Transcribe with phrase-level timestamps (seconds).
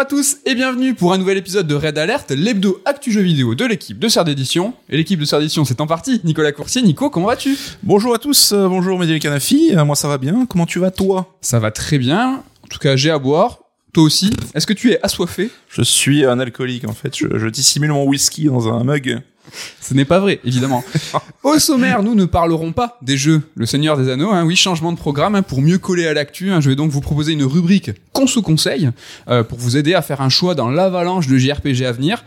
[0.00, 3.20] Bonjour à tous et bienvenue pour un nouvel épisode de Red Alert, l'hebdo actu jeu
[3.20, 4.72] vidéo de l'équipe de Serre d'édition.
[4.88, 6.80] Et l'équipe de Serre d'édition c'est en partie Nicolas Coursier.
[6.80, 7.54] Nico, comment vas-tu?
[7.82, 10.90] Bonjour à tous, euh, bonjour Mehdi Canafi, Euh, moi ça va bien, comment tu vas
[10.90, 11.36] toi?
[11.42, 12.42] Ça va très bien.
[12.64, 13.58] En tout cas, j'ai à boire.
[13.92, 14.32] Toi aussi.
[14.54, 15.50] Est-ce que tu es assoiffé?
[15.68, 19.20] Je suis un alcoolique en fait, je, je dissimule mon whisky dans un mug.
[19.80, 20.84] Ce n'est pas vrai, évidemment.
[21.42, 24.30] Au sommaire, nous ne parlerons pas des jeux Le Seigneur des Anneaux.
[24.30, 26.50] Hein, oui, changement de programme hein, pour mieux coller à l'actu.
[26.50, 28.90] hein, je vais donc vous proposer une rubrique qu'on sous conseille
[29.28, 32.24] euh, pour vous aider à faire un choix dans l'avalanche de JRPG à venir.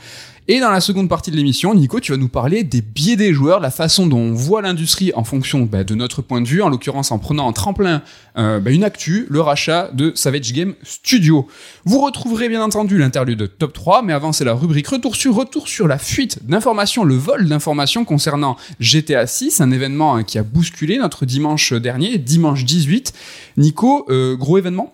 [0.50, 3.34] Et dans la seconde partie de l'émission, Nico, tu vas nous parler des biais des
[3.34, 6.62] joueurs, la façon dont on voit l'industrie en fonction bah, de notre point de vue,
[6.62, 8.02] en l'occurrence en prenant en tremplin
[8.38, 11.48] euh, bah, une actu, le rachat de Savage Game Studio.
[11.86, 15.70] Vous retrouverez bien entendu l'interlude top 3, mais avant c'est la rubrique retour sur retour
[15.70, 20.44] sur la fuite d'informations, le vol d'informations concernant GTA 6, un événement hein, qui a
[20.44, 23.14] bousculé notre dimanche dernier, dimanche 18.
[23.56, 24.94] Nico, euh, gros événement?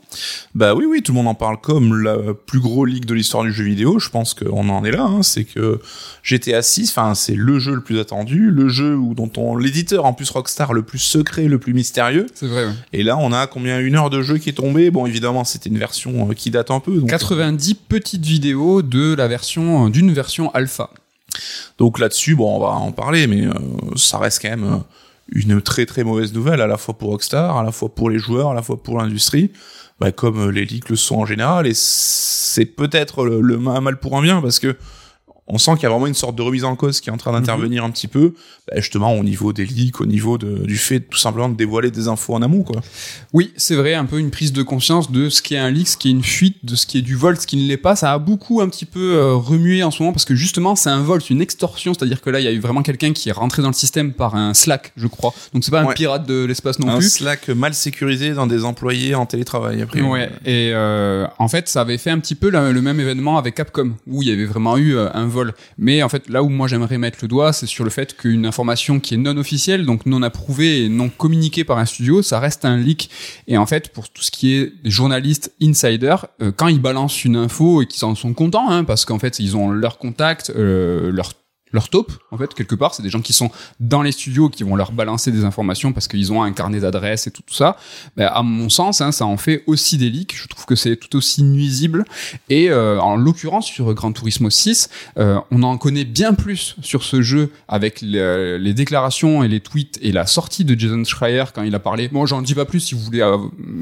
[0.54, 3.44] Bah oui oui, tout le monde en parle comme la plus gros leak de l'histoire
[3.44, 5.24] du jeu vidéo, je pense qu'on en est là, hein.
[5.46, 5.80] Que
[6.24, 10.06] GTA 6, enfin c'est le jeu le plus attendu, le jeu où, dont on l'éditeur
[10.06, 12.28] en plus Rockstar le plus secret, le plus mystérieux.
[12.34, 12.74] C'est vrai, ouais.
[12.94, 15.70] Et là on a combien une heure de jeu qui est tombée, bon évidemment c'était
[15.70, 17.00] une version euh, qui date un peu.
[17.00, 20.90] Donc, 90 petites vidéos de la version, euh, d'une version alpha.
[21.78, 23.54] Donc là-dessus, bon, on va en parler, mais euh,
[23.96, 24.78] ça reste quand même euh,
[25.32, 28.20] une très très mauvaise nouvelle, à la fois pour Rockstar, à la fois pour les
[28.20, 29.52] joueurs, à la fois pour l'industrie,
[30.00, 34.00] bah, comme euh, les leaks le sont en général, et c'est peut-être le, le mal
[34.00, 34.76] pour un bien, parce que
[35.50, 37.18] on sent qu'il y a vraiment une sorte de remise en cause qui est en
[37.18, 38.34] train d'intervenir un petit peu,
[38.68, 41.92] bah, justement au niveau des leaks, au niveau de, du fait tout simplement de dévoiler
[41.92, 42.82] des infos en amont, quoi.
[43.34, 45.88] Oui, c'est vrai, un peu une prise de conscience de ce qui est un leak,
[45.88, 47.78] ce qui est une fuite, de ce qui est du vol, ce qui ne l'est
[47.78, 47.96] pas.
[47.96, 50.90] Ça a beaucoup un petit peu euh, remué en ce moment parce que justement c'est
[50.90, 53.30] un vol, c'est une extorsion, c'est-à-dire que là il y a eu vraiment quelqu'un qui
[53.30, 55.34] est rentré dans le système par un Slack, je crois.
[55.54, 57.10] Donc c'est pas un pirate de l'espace non un plus.
[57.10, 60.02] Slack mal sécurisé dans des employés en télétravail, après.
[60.02, 63.38] Ouais, et euh, en fait, ça avait fait un petit peu la- le même événement
[63.38, 65.39] avec Capcom, où il y avait vraiment eu euh, un vol.
[65.78, 68.46] Mais en fait, là où moi j'aimerais mettre le doigt, c'est sur le fait qu'une
[68.46, 72.40] information qui est non officielle, donc non approuvée et non communiquée par un studio, ça
[72.40, 73.10] reste un leak.
[73.48, 77.24] Et en fait, pour tout ce qui est des journalistes insiders, euh, quand ils balancent
[77.26, 80.52] une info et qu'ils en sont contents, hein, parce qu'en fait, ils ont leur contact,
[80.56, 81.34] euh, leur
[81.72, 84.64] leur taupe, en fait, quelque part, c'est des gens qui sont dans les studios qui
[84.64, 87.78] vont leur balancer des informations parce qu'ils ont un carnet d'adresses et tout, tout ça.
[88.18, 90.36] Ben, à mon sens, hein, ça en fait aussi des leaks.
[90.36, 92.06] Je trouve que c'est tout aussi nuisible.
[92.50, 97.04] Et euh, en l'occurrence, sur Gran Turismo 6, euh, on en connaît bien plus sur
[97.04, 101.46] ce jeu avec les, les déclarations et les tweets et la sortie de Jason Schreier
[101.54, 102.08] quand il a parlé.
[102.08, 103.38] Bon, j'en dis pas plus si vous voulez euh,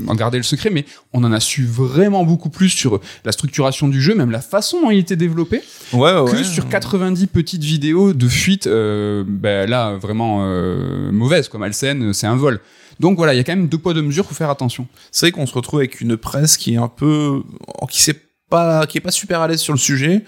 [0.08, 3.88] en garder le secret, mais on en a su vraiment beaucoup plus sur la structuration
[3.88, 5.62] du jeu, même la façon dont il était développé
[5.94, 6.44] Ouais, ouais, que ouais.
[6.44, 12.28] sur 90 petites vidéos de fuite, euh, ben là vraiment euh, mauvaise, quoi, malsaine, c'est
[12.28, 12.60] un vol.
[13.00, 14.88] Donc voilà, il y a quand même deux poids deux mesures, faut faire attention.
[15.12, 17.44] c'est vrai qu'on se retrouve avec une presse qui est un peu
[17.90, 20.24] qui sait pas qui est pas super à l'aise sur le sujet.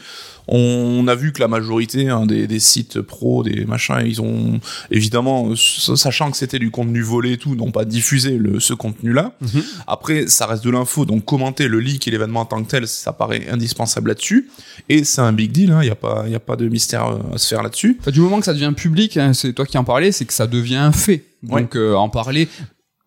[0.51, 4.59] On a vu que la majorité hein, des, des sites pro des machins ils ont
[4.89, 9.13] évidemment sachant que c'était du contenu volé et tout n'ont pas diffusé le, ce contenu
[9.13, 9.63] là Mhm.
[9.85, 12.87] après ça reste de l'info donc commenter le leak et l'événement en tant que tel
[12.87, 14.49] ça paraît indispensable là-dessus.
[14.89, 17.07] Et c'est un big deal il y a pas il y a pas de mystère
[17.09, 17.97] euh, à se faire là-dessus.
[17.99, 20.33] Enfin, du moment que ça devient public, hein, c'est toi qui en parlais, c'est que
[20.33, 21.25] ça devient un fait.
[21.43, 22.47] Donc euh, en parler,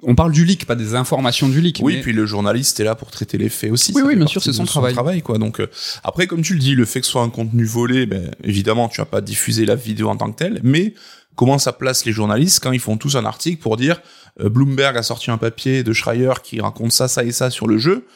[0.03, 1.81] on parle du leak, pas des informations du leak.
[1.83, 3.93] Oui, mais- puis le journaliste est là pour traiter les faits aussi.
[3.95, 5.23] Oui, oui, bien sûr, c'est de son travail.
[5.23, 5.39] quoi.
[5.39, 5.69] Donc euh,
[6.05, 8.89] après, comme tu le dis, le fait que ce soit un contenu volé, ben évidemment,
[8.89, 10.95] tu vas pas diffuser la vidéo en tant que telle, mais
[11.37, 14.01] comment ça place les journalistes quand ils font tous un article pour dire
[14.41, 17.67] euh, Bloomberg a sorti un papier de Schreier qui raconte ça, ça et ça sur
[17.67, 18.07] le jeu.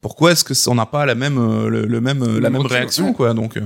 [0.00, 2.62] Pourquoi est-ce que on n'a pas la même euh, le, le même euh, la même
[2.62, 3.14] réaction ouais.
[3.14, 3.32] quoi?
[3.32, 3.62] Donc euh,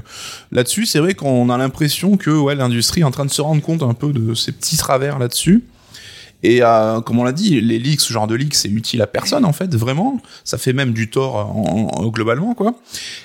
[0.53, 3.61] là-dessus, c'est vrai qu'on a l'impression que ouais l'industrie est en train de se rendre
[3.63, 5.65] compte un peu de ces petits travers là-dessus.
[6.43, 9.07] Et euh, comme on l'a dit, les leaks, ce genre de leaks, c'est utile à
[9.07, 10.21] personne en fait, vraiment.
[10.45, 12.75] Ça fait même du tort en, en- globalement quoi.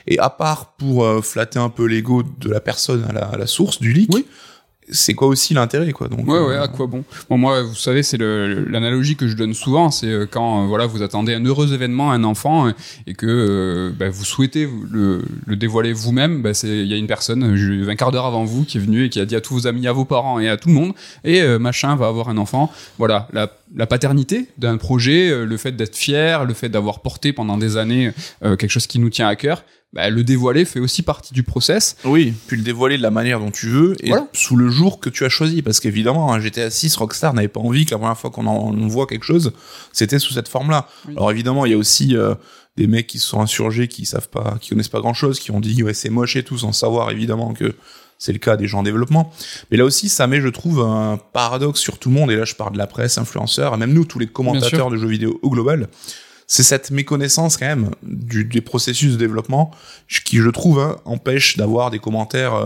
[0.07, 3.37] Et à part pour euh, flatter un peu l'ego de la personne à la, à
[3.37, 4.25] la source du leak, Oui.
[4.89, 7.03] C'est quoi aussi l'intérêt quoi Donc Ouais, euh, ouais, à quoi bon?
[7.29, 10.85] Bon, moi, vous savez, c'est l'analogie que je donne souvent, c'est euh, quand, euh, voilà,
[10.85, 12.71] vous attendez un heureux événement, un enfant,
[13.07, 16.97] et que euh, bah, vous souhaitez le, le dévoiler vous-même, bah, c'est il y a
[16.97, 19.35] une personne, euh, 20 quarts d'heure avant vous, qui est venue et qui a dit
[19.35, 20.93] à tous vos amis, à vos parents et à tout le monde,
[21.23, 22.71] et euh, machin va avoir un enfant.
[22.97, 27.57] Voilà, la, la paternité d'un projet, le fait d'être fier, le fait d'avoir porté pendant
[27.57, 28.11] des années
[28.43, 29.63] euh, quelque chose qui nous tient à cœur,
[29.93, 31.95] bah, le dévoiler fait aussi partie du process.
[32.03, 34.27] Oui, puis le dévoiler de la manière dont tu veux et Voilà.
[34.33, 35.61] sous le jour que tu as choisi.
[35.61, 38.73] Parce qu'évidemment, un GTA 6, Rockstar n'avait pas envie que la première fois qu'on en
[38.73, 39.53] on voit quelque chose,
[39.91, 40.87] c'était sous cette forme-là.
[41.07, 41.13] Oui.
[41.15, 42.33] Alors évidemment, il y a aussi euh,
[42.75, 45.59] des mecs qui se sont insurgés, qui savent pas, qui connaissent pas grand-chose, qui ont
[45.59, 47.75] dit ouais c'est moche et tout, sans savoir évidemment que
[48.17, 49.31] c'est le cas des gens en développement.
[49.69, 52.31] Mais là aussi, ça met, je trouve, un paradoxe sur tout le monde.
[52.31, 54.95] Et là, je parle de la presse, influenceurs, et même nous, tous les commentateurs de
[54.97, 55.89] jeux vidéo au global.
[56.55, 59.71] C'est cette méconnaissance quand même du, des processus de développement
[60.23, 62.65] qui, je trouve, hein, empêche d'avoir des commentaires euh,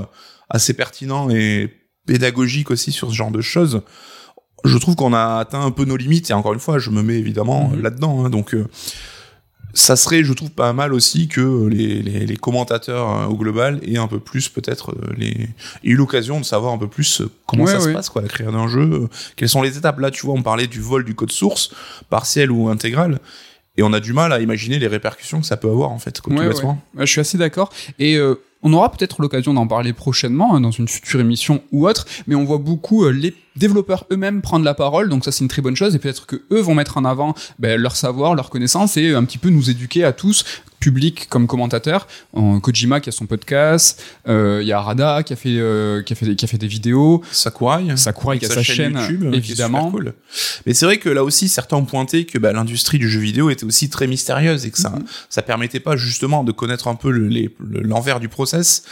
[0.49, 1.73] assez pertinents et
[2.05, 3.83] pédagogiques aussi sur ce genre de choses.
[4.65, 7.01] Je trouve qu'on a atteint un peu nos limites et encore une fois, je me
[7.01, 7.81] mets évidemment Mhm.
[7.81, 8.25] là-dedans.
[8.25, 8.67] hein, donc, euh,
[9.73, 13.79] ça serait, je trouve, pas mal aussi que les, les, les commentateurs euh, au global
[13.87, 15.49] aient un peu plus peut-être euh, les aient
[15.83, 18.27] eu l'occasion de savoir un peu plus euh, comment Ouais, ça se passe quoi la
[18.27, 19.07] création d'un jeu,
[19.37, 19.99] quelles sont les étapes.
[19.99, 21.71] Là, tu vois, on parlait du vol du code source,
[22.09, 23.19] partiel ou intégral,
[23.77, 26.19] et on a du mal à imaginer les répercussions que ça peut avoir en fait,
[26.21, 26.99] quoi, Ouais.
[26.99, 27.71] Ouais, je suis assez d'accord.
[27.99, 31.87] Et euh, on aura peut-être l'occasion d'en parler prochainement hein, dans une future émission ou
[31.87, 35.43] autre, mais on voit beaucoup euh, les développeurs eux-mêmes prendre la parole, donc ça c'est
[35.43, 38.35] une très bonne chose, et peut-être que eux vont mettre en avant ben, leur savoir,
[38.35, 40.43] leur connaissance, et un petit peu nous éduquer à tous,
[40.79, 42.07] public comme commentateurs.
[42.33, 46.03] En Kojima qui a son podcast, euh, il y a Arada qui a fait euh,
[46.03, 49.23] qui a fait qui a fait des vidéos, Sakurai, Sakurai qui a sa chaîne, YouTube,
[49.23, 49.85] euh, qui est évidemment.
[49.91, 50.13] super cool.
[50.65, 53.49] Mais c'est vrai que là aussi, certains ont pointé que bah, l'industrie du jeu vidéo
[53.49, 55.05] était aussi très mystérieuse et que ça, Mhm.
[55.29, 58.83] ça permettait pas justement de connaître un peu le- les- le- l'envers du process.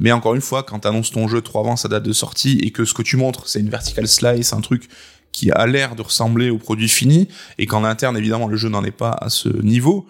[0.00, 2.70] Mais encore une fois, quand t'annonces ton jeu trois ans sa date de sortie et
[2.70, 4.88] que ce que tu montres, c'est une vertical slice, un truc
[5.32, 7.26] qui a l'air de ressembler au produit fini
[7.58, 10.06] et qu'en interne, évidemment, le jeu n'en est pas à ce niveau.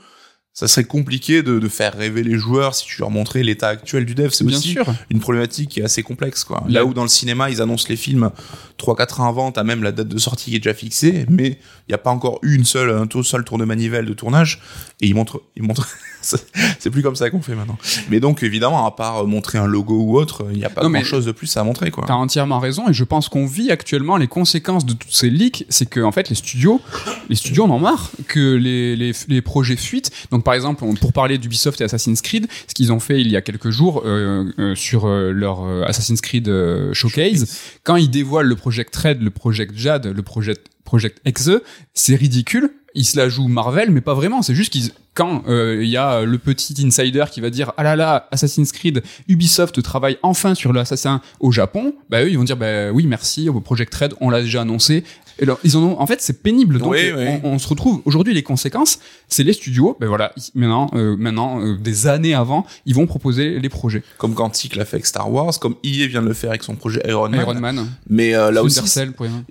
[0.55, 4.05] Ça serait compliqué de, de faire rêver les joueurs si tu leur montrais l'état actuel
[4.05, 4.29] du dev.
[4.33, 4.85] C'est aussi sûr.
[5.09, 6.63] une problématique qui est assez complexe quoi.
[6.69, 8.31] Là où dans le cinéma ils annoncent les films
[8.79, 11.91] 3-4 ans avant, t'as même la date de sortie qui est déjà fixée, mais il
[11.91, 14.61] n'y a pas encore eu une seule, un tout seul tour de manivelle de tournage,
[15.01, 15.89] et ils montrent, ils montrent,
[16.21, 17.79] c'est plus comme ça qu'on fait maintenant.
[18.11, 20.89] Mais donc évidemment, à part montrer un logo ou autre, il n'y a pas Non,
[20.91, 22.05] mais- grand chose de plus à montrer quoi.
[22.07, 25.65] T'as entièrement raison et je pense qu'on vit actuellement les conséquences de tous ces leaks,
[25.69, 26.81] c'est que en fait les studios,
[27.29, 30.11] les studios en ont marre que les, les, les projets fuitent.
[30.31, 33.29] Donc par exemple, on- pour parler d'Ubisoft et Assassin's Creed, ce qu'ils ont fait il
[33.31, 36.51] y a quelques jours euh, euh, sur euh, leur Assassin's Creed
[36.93, 41.51] showcase, quand ils dévoilent le Project Red, le Project Jade, le Project Project Exe,
[41.95, 42.71] c'est ridicule.
[42.95, 44.43] Ils se la jouent Marvel, mais pas vraiment.
[44.43, 47.83] C'est juste qu'ils, quand euh, il y a le petit insider qui va dire ah
[47.83, 52.45] là là Assassin's Creed, Ubisoft travaille enfin sur l'assassin au Japon, bah eux ils vont
[52.45, 55.05] dire bah oui merci au Project Red, on l'a déjà annoncé.
[55.39, 56.79] Et alors, ils en ont, en fait, c'est pénible.
[56.79, 57.25] Donc, Oui, oui.
[57.43, 58.99] On, on se retrouve aujourd'hui les conséquences,
[59.29, 59.97] c'est les studios.
[60.01, 64.03] Ben voilà, maintenant, euh, maintenant, euh, des années avant, ils vont proposer les projets.
[64.19, 66.75] Comme Quantic l'a fait avec Star Wars, comme EA vient de le faire avec son
[66.75, 67.41] projet Iron Man.
[67.41, 68.81] Iron Man, Mais euh, là aussi.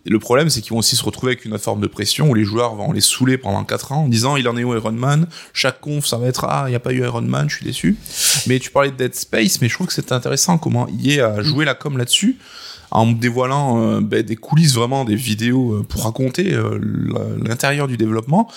[0.06, 2.44] Le problème, c'est qu'ils vont aussi se retrouver avec une forme de pression où les
[2.44, 5.28] joueurs vont les saouler pendant 4 ans en disant il en est où Iron Man?
[5.54, 7.66] Chaque conf, ça va être ah, il n'y a pas eu Iron Man, je suis
[7.66, 7.98] déçu.
[8.48, 11.44] Mais tu parlais de Dead Space, mais je trouve que c'est intéressant comment EA a
[11.44, 12.38] joué la com là-dessus
[12.92, 16.78] en dévoilant euh, ben, des coulisses vraiment des vidéos euh, pour raconter euh,
[17.42, 18.50] l'intérieur du développement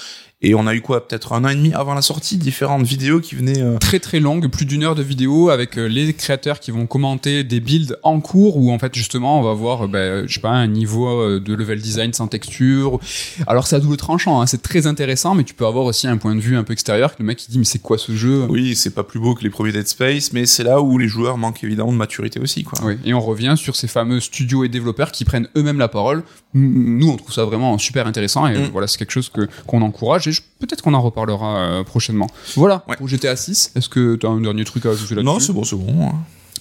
[0.44, 3.20] et on a eu quoi peut-être un an et demi avant la sortie différentes vidéos
[3.20, 6.60] qui venaient euh, très très longue, plus d'une heure de vidéo avec euh, les créateurs
[6.60, 10.26] qui vont commenter des builds en cours où en fait justement on va voir ben,
[10.26, 12.98] je sais pas un niveau de level design sans texture.
[13.46, 16.16] Alors c'est à double tranchant, hein, c'est très intéressant, mais tu peux avoir aussi un
[16.16, 18.14] point de vue un peu extérieur que le mec qui dit mais c'est quoi ce
[18.16, 18.46] jeu?
[18.48, 21.08] Oui c'est pas plus beau que les premiers Dead Space mais c'est là où les
[21.08, 24.64] joueurs manquent évidemment de maturité aussi quoi Oui, et on revient sur ces fameux studios
[24.64, 26.22] et développeurs qui prennent eux-mêmes la parole.
[26.56, 28.70] Nous, on trouve ça vraiment super intéressant et Mm.
[28.72, 32.26] voilà, c'est quelque chose que qu'on encourage et je- peut-être qu'on en reparlera euh, prochainement.
[32.56, 32.96] Voilà, Ouais.
[32.96, 35.24] pour GTA 6, est-ce que tu as un dernier truc à ajouter là-dessus?
[35.32, 36.12] Non c'est bon c'est bon hein.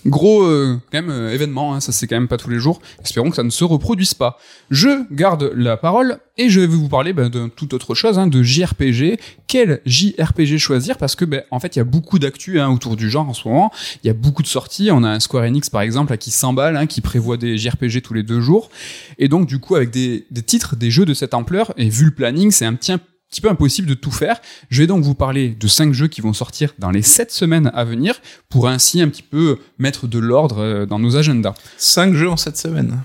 [0.06, 2.82] Gros euh, quand même euh, événement, hein, ça c'est quand même pas tous les jours.
[3.02, 4.38] Espérons que ça ne se reproduise pas.
[4.70, 8.28] Je garde la parole et je vais vous parler ben, de toute autre chose, hein,
[8.28, 9.18] de JRPG.
[9.48, 10.98] Quel JRPG choisir?
[10.98, 13.34] Parce que ben, en fait il y a beaucoup d'actu hein, autour du genre en
[13.34, 13.72] ce moment.
[14.04, 14.90] Il y a beaucoup de sorties.
[14.92, 18.02] On a un Square Enix par exemple là, qui s'emballe, hein, qui prévoit des JRPG
[18.02, 18.70] tous les deux jours.
[19.20, 22.04] Et donc du coup avec des, des titres, des jeux de cette ampleur et vu
[22.04, 22.92] le planning, c'est un petit
[23.34, 24.40] petit peu impossible de tout faire.
[24.70, 27.72] Je vais donc vous parler de cinq jeux qui vont sortir dans les sept semaines
[27.74, 31.56] à venir pour ainsi un petit peu mettre de l'ordre euh, dans nos agendas.
[31.78, 33.00] 5 jeux en cette semaine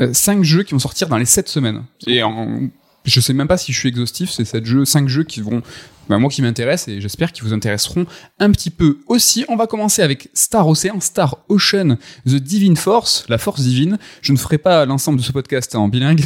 [0.00, 1.82] Euh, cinq jeux qui vont sortir dans les sept semaines.
[2.06, 2.68] Et en,
[3.04, 5.62] je sais même pas si je suis exhaustif, c'est sept jeux, cinq jeux qui vont,
[6.08, 8.06] bah, moi qui m'intéressent et j'espère qu'ils vous intéresseront
[8.38, 9.44] un petit peu aussi.
[9.48, 11.96] On va commencer avec Star Ocean, Star Ocean,
[12.26, 13.98] The Divine Force, la force divine.
[14.22, 16.24] Je ne ferai pas l'ensemble de ce podcast en bilingue.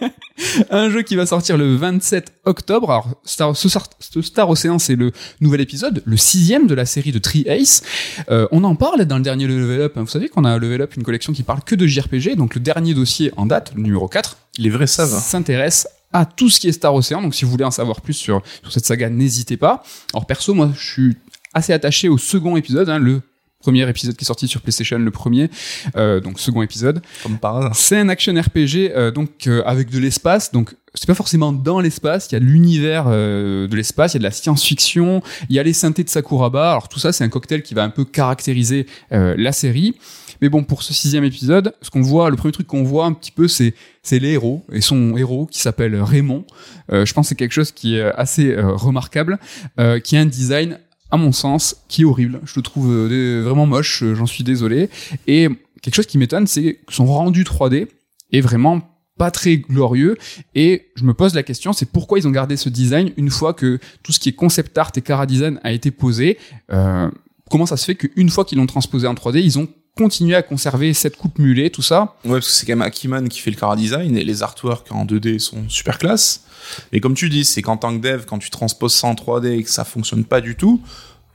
[0.70, 2.90] un jeu qui va sortir le 27 octobre.
[2.90, 6.86] Alors, Star, ce, Star- ce Star Ocean, c'est le nouvel épisode, le sixième de la
[6.86, 7.82] série de Tree Ace.
[8.30, 9.92] Euh, on en parle dans le dernier Level Up.
[9.96, 10.02] hein.
[10.02, 12.36] Vous savez qu'on a Level Up une collection qui parle que de JRPG.
[12.36, 16.50] Donc, le dernier dossier en date, le numéro 4, les vrais savent s'intéresse à tout
[16.50, 17.22] ce qui est Star Ocean.
[17.22, 19.82] Donc, si vous voulez en savoir plus sur, sur cette saga, n'hésitez pas.
[20.12, 21.16] Alors, perso, moi, je suis
[21.54, 23.22] assez attaché au second épisode, hein, le
[23.62, 25.48] premier épisode qui est sorti sur PlayStation, le premier,
[25.96, 27.00] euh, donc second épisode.
[27.22, 27.76] Comme par hasard.
[27.76, 31.80] C'est un action RPG euh, donc euh, avec de l'espace, donc c'est pas forcément dans
[31.80, 35.56] l'espace, il y a l'univers euh, de l'espace, il y a de la science-fiction, il
[35.56, 36.70] y a les synthés de Sakuraba.
[36.70, 39.96] Alors tout ça, c'est un cocktail qui va un peu caractériser euh, la série.
[40.42, 43.12] Mais bon, pour ce sixième épisode, ce qu'on voit, le premier truc qu'on voit un
[43.12, 46.44] petit peu, c'est c'est les héros et son héros qui s'appelle Raymond.
[46.92, 49.38] Euh, je pense que c'est quelque chose qui est assez euh, remarquable,
[49.78, 50.78] euh, qui a un design
[51.12, 52.40] à mon sens, qui est horrible.
[52.44, 54.88] Je le trouve euh, vraiment moche, euh, j'en suis désolé.
[55.26, 55.48] Et
[55.82, 57.86] quelque chose qui m'étonne, c'est que son rendu 3D
[58.32, 58.80] est vraiment
[59.18, 60.16] pas très glorieux.
[60.54, 63.52] Et je me pose la question, c'est pourquoi ils ont gardé ce design une fois
[63.52, 66.38] que tout ce qui est concept art et cara design a été posé.
[66.72, 67.10] Euh,
[67.50, 70.42] comment ça se fait qu'une fois qu'ils l'ont transposé en 3D, ils ont continué à
[70.42, 72.16] conserver cette coupe mulet, tout ça.
[72.24, 74.90] Ouais, parce que c'est quand même Akiman qui fait le cara design et les artworks
[74.90, 76.44] en 2D sont super classe.
[76.92, 79.58] Mais comme tu dis, c'est qu'en tant que dev, quand tu transposes ça en 3D
[79.58, 80.80] et que ça fonctionne pas du tout,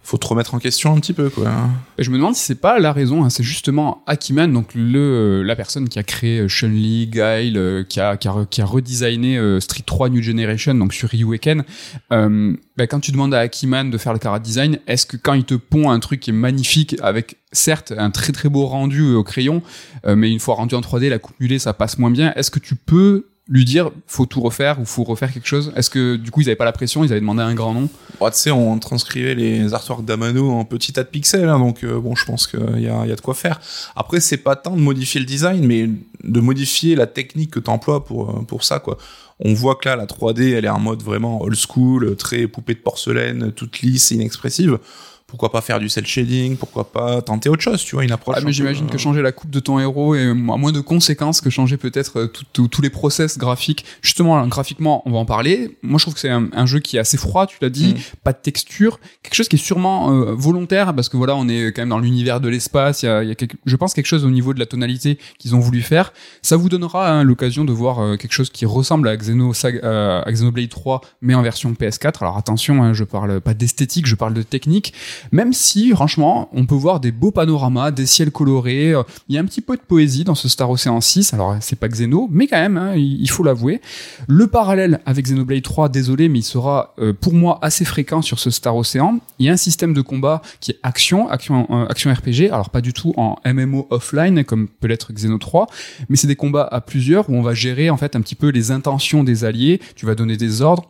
[0.07, 1.51] faut te remettre en question un petit peu, quoi.
[1.97, 5.43] Et je me demande si c'est pas la raison, hein, c'est justement Akiman, donc le
[5.43, 8.65] la personne qui a créé euh, Chun-Li, Guile, euh, qui a qui a, qui a
[8.65, 11.65] redesigné euh, Street 3 New Generation, donc sur Ryuken.
[12.13, 15.33] Euh, bah, quand tu demandes à Akiman de faire le cara design, est-ce que quand
[15.33, 19.01] il te pond un truc qui est magnifique avec certes un très très beau rendu
[19.01, 19.61] euh, au crayon,
[20.05, 22.33] euh, mais une fois rendu en 3D, la coupe mulet ça passe moins bien.
[22.35, 25.89] Est-ce que tu peux lui dire faut tout refaire ou faut refaire quelque chose Est-ce
[25.89, 27.89] que du coup ils avaient pas la pression, ils avaient demandé un grand nom?
[28.19, 31.83] Bon, tu sais, on transcrivait les artworks d'Amano en petits tas de pixels, hein, donc
[31.83, 33.59] euh, bon, je pense qu'il y a, y a de quoi faire.
[33.95, 35.89] Après, c'est pas tant de modifier le design, mais
[36.23, 37.71] de modifier la technique que tu
[38.05, 38.97] pour, euh, pour ça, quoi.
[39.39, 42.73] On voit que là, la 3D, elle est en mode vraiment old school, très poupée
[42.73, 44.79] de porcelaine, toute lisse et inexpressive.
[45.27, 48.35] Pourquoi pas faire du cel shading Pourquoi pas tenter autre chose, tu vois, une approche.
[48.39, 50.79] Ah, mais j'imagine euh, que changer la coupe de ton héros est à moins de
[50.79, 53.83] conséquences que changer peut-être euh, tous les process graphiques.
[54.01, 55.77] Justement, là, graphiquement, on va en parler.
[55.81, 57.95] Moi, je trouve que c'est un, un jeu qui est assez froid, tu l'as dit,
[57.95, 57.99] Mm.
[58.23, 61.73] pas de texture, quelque chose qui est sûrement euh, volontaire parce que voilà, on est
[61.73, 63.03] quand même dans l'univers de l'espace.
[63.03, 64.65] Il y a, il y a quelque- je pense quelque chose au niveau de la
[64.65, 66.13] tonalité qu'ils ont voulu faire.
[66.41, 70.21] Ça vous donnera hein, l'occasion de voir euh, quelque chose qui ressemble à, Xeno, euh,
[70.25, 72.21] à Xenoblade 3, mais en version PS4.
[72.21, 74.93] Alors attention, hein, je parle pas d'esthétique, je parle de technique.
[75.31, 78.93] Même si, franchement, on peut voir des beaux panoramas, des ciels colorés.
[78.93, 81.33] euh, Il y a un petit peu de poésie dans ce Star Ocean 6.
[81.33, 83.81] Alors, c'est pas Xeno, mais quand même, hein, il faut l'avouer.
[84.27, 88.39] Le parallèle avec Xenoblade 3, désolé, mais il sera euh, pour moi assez fréquent sur
[88.39, 89.19] ce Star Ocean.
[89.39, 92.49] Il y a un système de combat qui est action, action, euh, action RPG.
[92.51, 95.67] Alors, pas du tout en MMO offline comme peut l'être Xeno 3,
[96.09, 98.49] mais c'est des combats à plusieurs où on va gérer en fait un petit peu
[98.49, 99.79] les intentions des alliés.
[99.95, 100.89] Tu vas donner des ordres,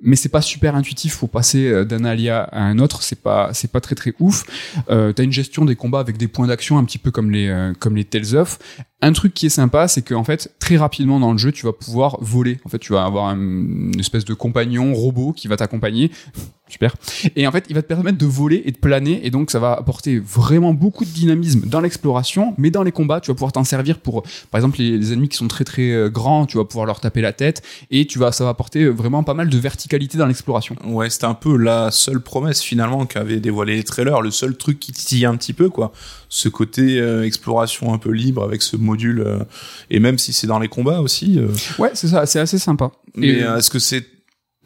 [0.00, 3.02] mais c'est pas super intuitif pour passer d'un allié à un autre.
[3.02, 4.44] C'est pas pas très très ouf.
[4.90, 7.48] Euh, T'as une gestion des combats avec des points d'action un petit peu comme les
[7.48, 8.58] euh, comme les Tales of.
[9.02, 11.66] Un truc qui est sympa, c'est que en fait très rapidement dans le jeu, tu
[11.66, 12.58] vas pouvoir voler.
[12.64, 16.10] En fait, tu vas avoir un- une espèce de compagnon robot qui va t'accompagner.
[16.68, 16.94] Super.
[17.36, 19.58] Et en fait, il va te permettre de voler et de planer, et donc ça
[19.60, 23.52] va apporter vraiment beaucoup de dynamisme dans l'exploration, mais dans les combats, tu vas pouvoir
[23.52, 26.56] t'en servir pour, par exemple, les, les ennemis qui sont très très euh, grands, tu
[26.58, 29.48] vas pouvoir leur taper la tête, et tu vas, ça va apporter vraiment pas mal
[29.48, 30.74] de verticalité dans l'exploration.
[30.84, 34.80] Ouais, c'était un peu la seule promesse finalement qu'avaient dévoilé les trailers, le seul truc
[34.80, 35.92] qui titillait un petit peu quoi.
[36.28, 39.38] Ce côté euh, exploration un peu libre avec ce module euh,
[39.90, 41.38] et même si c'est dans les combats aussi.
[41.38, 41.46] euh,
[41.78, 42.90] Ouais, c'est ça, c'est assez sympa.
[43.14, 44.04] mais Et- est-ce que c'est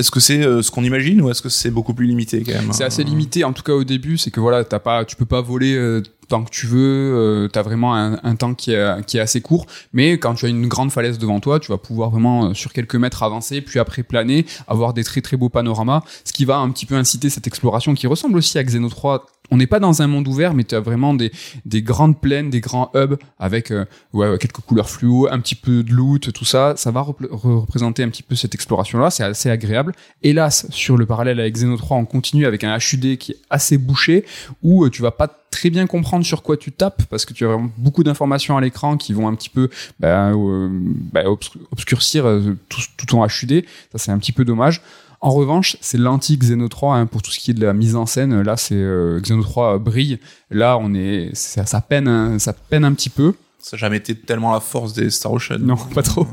[0.00, 2.52] est-ce que c'est euh, ce qu'on imagine ou est-ce que c'est beaucoup plus limité quand
[2.52, 5.04] même C'est assez Euh, limité, en tout cas au début, c'est que voilà, t'as pas,
[5.04, 8.54] tu peux pas voler euh, tant que tu veux, euh, t'as vraiment un, un temps
[8.54, 11.58] qui est, qui est assez court, mais quand tu as une grande falaise devant toi,
[11.60, 15.20] tu vas pouvoir vraiment euh, sur quelques mètres avancer, puis après planer, avoir des très
[15.20, 18.58] très beaux panoramas, ce qui va un petit peu inciter cette exploration qui ressemble aussi
[18.58, 19.26] à Xeno 3.
[19.50, 21.32] On n'est pas dans un monde ouvert, mais tu as vraiment des,
[21.64, 25.92] des grandes plaines, des grands hubs avec euh, quelques couleurs fluo, un petit peu de
[25.92, 26.74] loot, tout ça.
[26.76, 29.10] Ça va représenter un petit peu cette exploration-là.
[29.10, 29.92] C'est assez agréable.
[30.22, 33.78] Hélas, sur le parallèle avec Xeno 3, on continue avec un HUD qui est assez
[33.78, 34.24] bouché,
[34.62, 37.44] où euh, tu vas pas très bien comprendre sur quoi tu tapes, parce que tu
[37.44, 40.68] as vraiment beaucoup d'informations à l'écran qui vont un petit peu bah, euh,
[41.12, 42.24] bah, obscur- obscurcir
[42.68, 43.64] tout, tout ton HUD.
[43.92, 44.80] Ça, c'est un petit peu dommage.
[45.22, 48.06] En revanche, c'est l'anti-Xeno 3 hein, pour tout ce qui est de la mise en
[48.06, 48.40] scène.
[48.40, 50.18] Là, c'est euh, Xeno 3 brille.
[50.50, 53.34] Là, on est, ça, ça peine, hein, ça peine un petit peu.
[53.62, 55.58] Ça n'a jamais été tellement la force des Star Ocean.
[55.60, 56.26] Non, pas trop.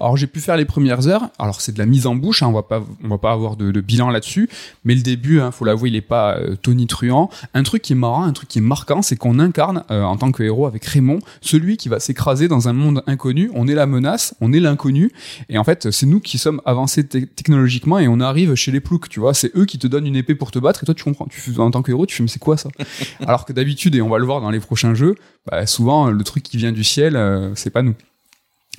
[0.00, 1.28] Alors j'ai pu faire les premières heures.
[1.38, 3.56] Alors c'est de la mise en bouche, hein, on va pas, on va pas avoir
[3.56, 4.50] de, de bilan là-dessus.
[4.84, 7.30] Mais le début, hein, faut l'avouer, il est pas euh, tonitruant.
[7.54, 10.16] Un truc qui est marrant, un truc qui est marquant, c'est qu'on incarne euh, en
[10.16, 13.48] tant que héros avec Raymond, celui qui va s'écraser dans un monde inconnu.
[13.54, 15.12] On est la menace, on est l'inconnu,
[15.48, 18.80] et en fait c'est nous qui sommes avancés te- technologiquement et on arrive chez les
[18.80, 19.34] ploucs, tu vois.
[19.34, 21.26] C'est eux qui te donnent une épée pour te battre et toi tu comprends.
[21.26, 22.70] Tu fais- en tant que héros, tu fais mais c'est quoi ça?
[23.26, 25.14] Alors que d'habitude, et on va le voir dans les prochains jeux,
[25.50, 27.94] bah, souvent le truc qui vient du ciel, euh, c'est pas nous.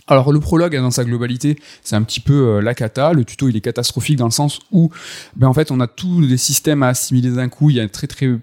[0.08, 3.14] Alors le prologue hein, dans sa globalité, c'est un petit peu euh, la cata.
[3.14, 4.90] Le tuto il est catastrophique dans le sens où,
[5.36, 7.70] ben en fait, on a tous les systèmes à assimiler d'un coup.
[7.70, 8.40] Il y a très très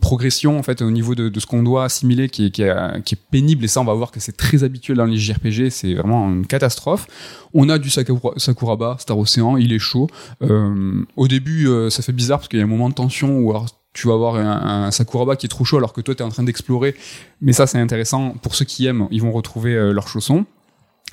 [0.00, 3.80] progression en fait au niveau de, ce qu'on doit assimiler qui est, pénible et ça
[3.80, 7.08] on va voir que c'est très habituel dans les JRPG c'est vraiment une catastrophe
[7.54, 10.06] on a du Sakura, Sakuraba Star Ocean il est chaud
[10.42, 13.50] euh, au début ça fait bizarre parce qu'il y a un moment de tension où
[13.50, 16.22] alors, tu vas avoir un, un, Sakuraba qui est trop chaud alors que toi tu
[16.22, 16.94] es en train d'explorer.
[17.40, 18.34] Mais ça c'est intéressant.
[18.42, 20.44] Pour ceux qui aiment ils vont retrouver euh, leurs chaussons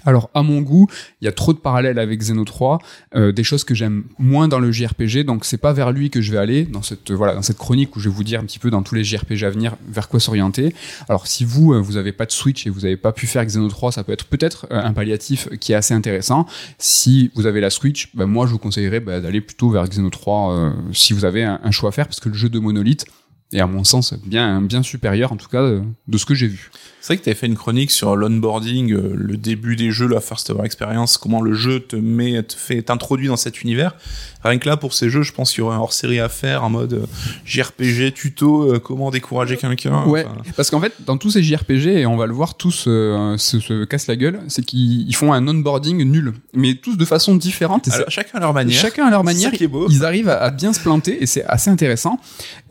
[0.05, 0.87] alors à mon goût,
[1.21, 2.79] il y a trop de parallèles avec Xeno 3,
[3.15, 6.21] euh, des choses que j'aime moins dans le JRPG, donc c'est pas vers lui que
[6.21, 8.45] je vais aller dans cette voilà dans cette chronique où je vais vous dire un
[8.45, 10.73] petit peu dans tous les JRPG à venir vers quoi s'orienter.
[11.09, 13.45] Alors si vous euh, vous avez pas de Switch et vous avez pas pu faire
[13.45, 16.45] Xeno 3, ça peut être peut-être euh, un palliatif qui est assez intéressant.
[16.77, 20.09] Si vous avez la Switch, ben, moi je vous conseillerais ben, d'aller plutôt vers Xeno
[20.09, 23.05] 3 euh, si vous avez un, choix à faire parce que le jeu de Monolith
[23.53, 26.47] est à mon sens bien bien supérieur en tout cas de, de ce que j'ai
[26.47, 26.71] vu.
[27.01, 30.07] C'est vrai que tu avais fait une chronique sur l'onboarding, euh, le début des jeux,
[30.07, 33.95] la first hour experience, comment le jeu te met, te fait t'introduit dans cet univers.
[34.43, 36.63] Rien que là, pour ces jeux, je pense qu'il y aurait un hors-série à faire
[36.63, 37.05] en mode euh,
[37.45, 40.03] JRPG, tuto, euh, comment décourager quelqu'un.
[40.05, 40.41] Ouais, enfin...
[40.55, 43.59] parce qu'en fait, dans tous ces JRPG, et on va le voir, tous euh, se,
[43.59, 47.87] se cassent la gueule, c'est qu'ils font un onboarding nul, mais tous de façon différente.
[47.87, 48.79] Et Alors, chacun à leur manière.
[48.79, 49.51] Chacun à leur manière.
[49.51, 49.87] qui est beau.
[49.89, 52.19] Ils arrivent à, à bien se planter, et c'est assez intéressant.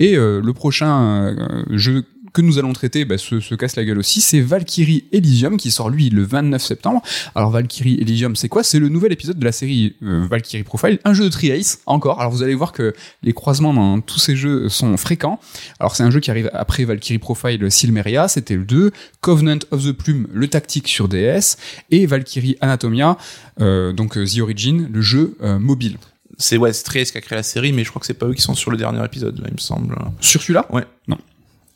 [0.00, 1.34] Et le prochain
[1.70, 5.56] jeu que nous allons traiter bah, se, se, casse la gueule aussi, c'est Valkyrie Elysium
[5.56, 7.02] qui sort lui le 29 septembre.
[7.34, 8.62] Alors Valkyrie Elysium, c'est quoi?
[8.62, 12.20] C'est le nouvel épisode de la série euh, Valkyrie Profile, un jeu de Tri-Ace encore.
[12.20, 15.40] Alors vous allez voir que les croisements dans tous ces jeux sont fréquents.
[15.80, 19.84] Alors c'est un jeu qui arrive après Valkyrie Profile Silmeria, c'était le 2, Covenant of
[19.84, 21.56] the Plume, le tactique sur DS,
[21.90, 23.18] et Valkyrie Anatomia,
[23.60, 25.96] euh, donc The Origin, le jeu euh, mobile
[26.40, 28.42] c'est ouais, qui a créé la série, mais je crois que c'est pas eux qui
[28.42, 29.96] sont sur le dernier épisode, là, il me semble.
[30.20, 30.84] Sur celui-là Ouais.
[31.06, 31.18] Non.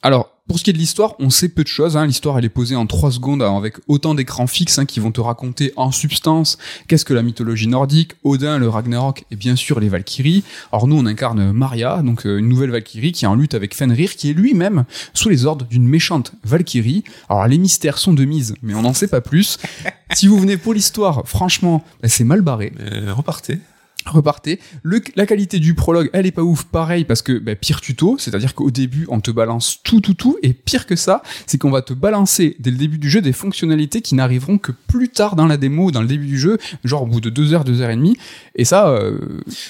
[0.02, 1.96] Alors, pour ce qui est de l'histoire, on sait peu de choses.
[1.96, 2.04] Hein.
[2.04, 5.20] L'histoire, elle est posée en trois secondes avec autant d'écrans fixes hein, qui vont te
[5.22, 9.88] raconter en substance qu'est-ce que la mythologie nordique, Odin, le Ragnarok et bien sûr les
[9.88, 10.44] Valkyries.
[10.72, 13.74] Alors nous, on incarne Maria, donc euh, une nouvelle Valkyrie qui est en lutte avec
[13.74, 17.04] Fenrir, qui est lui-même sous les ordres d'une méchante Valkyrie.
[17.30, 19.56] Alors les mystères sont de mise, mais on n'en sait pas plus.
[20.12, 22.74] si vous venez pour l'histoire, franchement, bah, c'est mal barré.
[22.80, 23.60] Euh, repartez
[24.06, 24.60] repartez.
[24.82, 28.16] Le, la qualité du prologue, elle est pas ouf, pareil, parce que bah, pire tuto,
[28.18, 31.70] c'est-à-dire qu'au début, on te balance tout, tout, tout, et pire que ça, c'est qu'on
[31.70, 35.36] va te balancer dès le début du jeu des fonctionnalités qui n'arriveront que plus tard
[35.36, 37.80] dans la démo, dans le début du jeu, genre au bout de deux heures, deux
[37.80, 38.16] heures et demie.
[38.54, 39.18] Et ça, euh,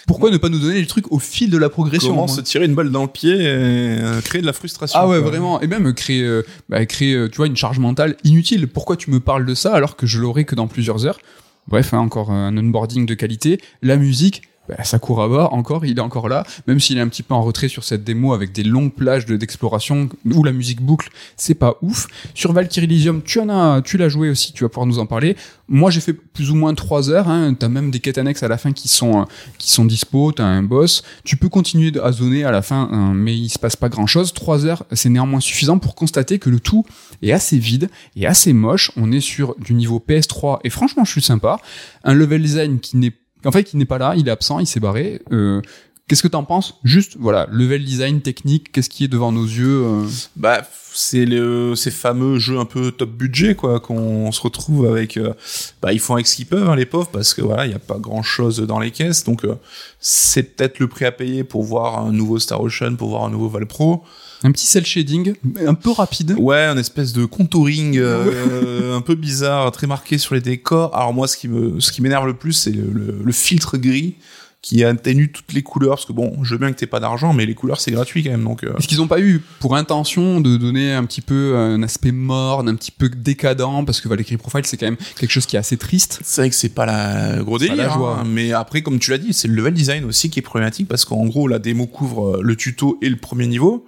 [0.06, 2.66] pourquoi ne pas nous donner les trucs au fil de la progression Comment se tirer
[2.66, 5.30] une balle dans le pied et euh, créer de la frustration Ah ouais, quoi.
[5.30, 5.60] vraiment.
[5.60, 8.66] Et même créer, euh, bah, créer, tu vois, une charge mentale inutile.
[8.68, 11.18] Pourquoi tu me parles de ça alors que je l'aurai que dans plusieurs heures?
[11.66, 13.61] Bref, hein, encore un onboarding de qualité.
[13.83, 17.35] La musique, bah, Sakuraba, encore, il est encore là, même s'il est un petit peu
[17.35, 21.55] en retrait sur cette démo avec des longues plages d'exploration où la musique boucle, c'est
[21.55, 22.07] pas ouf.
[22.35, 25.07] Sur Valkyrie Elysium, tu en as, tu l'as joué aussi, tu vas pouvoir nous en
[25.07, 25.37] parler.
[25.68, 28.48] Moi, j'ai fait plus ou moins trois heures, hein, t'as même des quêtes annexes à
[28.48, 29.27] la fin qui sont,
[29.59, 31.03] qui sont dispo, t'as un boss.
[31.24, 34.07] Tu peux continuer à zoner à la fin, hein, mais il se passe pas grand
[34.07, 34.33] chose.
[34.33, 36.85] Trois heures, c'est néanmoins suffisant pour constater que le tout
[37.22, 38.90] est assez vide et assez moche.
[38.96, 41.59] On est sur du niveau PS3 et franchement, je suis sympa.
[42.03, 43.12] Un level design qui n'est
[43.44, 45.22] en fait, il n'est pas là, il est absent, il s'est barré.
[45.33, 45.61] Euh,
[46.07, 46.78] Qu'est-ce que t'en penses?
[46.85, 50.07] Juste, voilà, level design technique, qu'est-ce qui est devant nos yeux euh...
[50.37, 55.16] Bah, c'est le, ces fameux jeux un peu top budget, quoi, qu'on se retrouve avec.
[55.16, 55.33] Euh,
[55.80, 57.74] bah, ils font avec ce qu'ils peuvent, hein, les pauvres, parce que voilà, il n'y
[57.74, 59.54] a pas grand-chose dans les caisses, donc euh,
[59.98, 63.30] c'est peut-être le prix à payer pour voir un nouveau Star Ocean, pour voir un
[63.30, 64.04] nouveau Valpro.
[64.44, 65.35] Un petit cel shading,
[65.66, 66.37] un peu rapide.
[66.38, 70.94] Ouais, un espèce de contouring euh, un peu bizarre, très marqué sur les décors.
[70.94, 73.78] Alors moi, ce qui me, ce qui m'énerve le plus, c'est le, le, le filtre
[73.78, 74.16] gris
[74.61, 77.35] qui atténue toutes les couleurs parce que bon je veux bien que t'aies pas d'argent
[77.35, 78.74] mais les couleurs c'est gratuit quand même donc euh...
[78.78, 82.70] est-ce qu'ils ont pas eu pour intention de donner un petit peu un aspect morne
[82.70, 83.85] un petit peu décadent?
[83.85, 86.48] Parce que Valkyrie Profile c'est quand même quelque chose qui est assez triste c'est vrai
[86.48, 88.20] que c'est pas la gros délire la joie.
[88.20, 90.88] Hein, mais après comme tu l'as dit c'est le level design aussi qui est problématique
[90.88, 93.85] parce qu'en gros la démo couvre le tuto et le premier niveau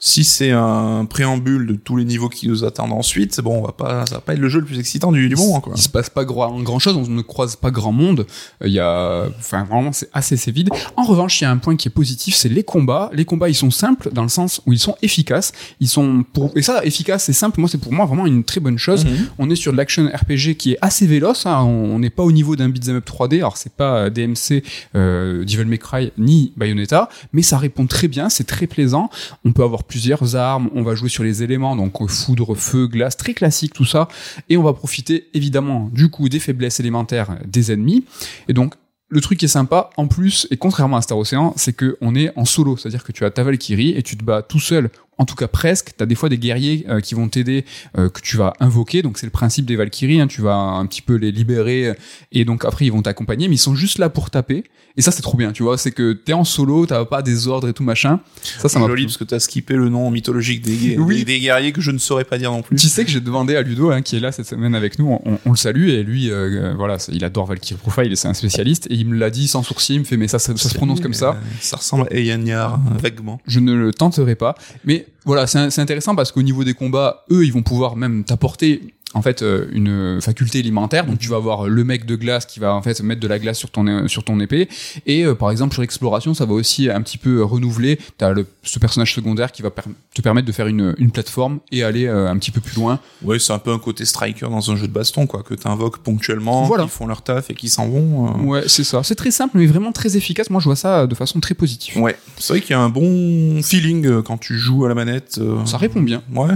[0.00, 3.72] si c'est un préambule de tous les niveaux qui nous attendent ensuite, bon, on va
[3.72, 5.72] pas, ça va pas être le jeu le plus excitant du, du moment, quoi.
[5.74, 8.24] Il se passe pas grand, grand chose, on ne croise pas grand monde.
[8.64, 10.70] Il y a, enfin, vraiment, c'est assez, c'est vide.
[10.96, 13.10] En revanche, il y a un point qui est positif, c'est les combats.
[13.12, 15.52] Les combats, ils sont simples dans le sens où ils sont efficaces.
[15.80, 18.60] Ils sont pour, et ça, efficace et simple, moi, c'est pour moi vraiment une très
[18.60, 19.04] bonne chose.
[19.04, 19.28] Mm -hmm.
[19.38, 21.60] On est sur de l'action RPG qui est assez véloce, hein.
[21.64, 23.38] On n'est pas au niveau d'un beat'em up 3D.
[23.38, 24.62] Alors, c'est pas DMC,
[24.94, 29.10] euh, Devil May Cry, ni Bayonetta, mais ça répond très bien, c'est très plaisant.
[29.44, 33.16] On peut avoir plusieurs armes, on va jouer sur les éléments, donc foudre, feu, glace,
[33.16, 34.08] très classique tout ça,
[34.48, 38.04] et on va profiter évidemment du coup des faiblesses élémentaires des ennemis.
[38.48, 38.74] Et donc
[39.10, 42.14] le truc qui est sympa, en plus, et contrairement à Star Ocean, c'est que on
[42.14, 44.90] est en solo, c'est-à-dire que tu as ta Valkyrie et tu te bats tout seul
[45.18, 45.90] en tout cas presque.
[45.96, 47.64] T'as des fois des guerriers euh, qui vont t'aider,
[47.98, 49.02] euh, que tu vas invoquer.
[49.02, 50.20] Donc c'est le principe des Valkyries.
[50.20, 51.94] Hein, tu vas un petit peu les libérer
[52.32, 54.64] et donc après ils vont t'accompagner, mais ils sont juste là pour taper.
[54.96, 55.78] Et ça c'est trop bien, tu vois.
[55.78, 58.18] C'est que t'es en solo, t'as pas des ordres et tout machin.
[58.42, 61.18] Ça, ça m'a joli parce que t'as skippé le nom mythologique des, Oui.
[61.18, 62.76] des, des guerriers que je ne saurais pas dire non plus.
[62.76, 65.16] Tu sais que j'ai demandé à Ludo, hein, qui est là cette semaine avec nous,
[65.24, 68.34] on, on le salue et lui, euh, voilà, ça- il adore Valkyrie Profile, c'est un
[68.34, 70.68] spécialiste et il me l'a dit sans sourcil, il me fait mais ça, ça, ça
[70.68, 71.30] se prononce comme ça.
[71.30, 73.40] Euh, ça ressemble à Eyanyar, vaguement.
[73.46, 74.56] je ne le tenterai pas.
[74.84, 78.94] Mais voilà, c'est intéressant parce qu'au niveau des combats, eux, ils vont pouvoir même t'apporter
[79.14, 81.06] en fait euh, une faculté élémentaire.
[81.06, 83.38] Donc tu vas avoir le mec de glace qui va en fait mettre de la
[83.38, 84.68] glace sur ton euh, sur ton épée.
[85.06, 87.98] Et euh, par exemple sur l'exploration, ça va aussi un petit peu renouveler.
[88.18, 89.82] T'as le ce personnage secondaire qui va per-
[90.14, 93.00] te permettre de faire une une plateforme et aller euh, un petit peu plus loin.
[93.22, 95.98] Ouais, c'est un peu un côté striker dans un jeu de baston, quoi, que t'invoques
[95.98, 96.84] ponctuellement, Voilà.
[96.84, 98.28] qui font leur taf et qui s'en vont.
[98.28, 98.42] euh.
[98.42, 99.02] Ouais, c'est ça.
[99.02, 100.50] C'est très simple mais vraiment très efficace.
[100.50, 101.96] Moi, je vois ça de façon très positive.
[101.98, 105.40] Ouais, c'est vrai qu'il y a un bon feeling quand tu joues à la manette.
[105.64, 106.22] Ça répond bien.
[106.34, 106.54] Ouais.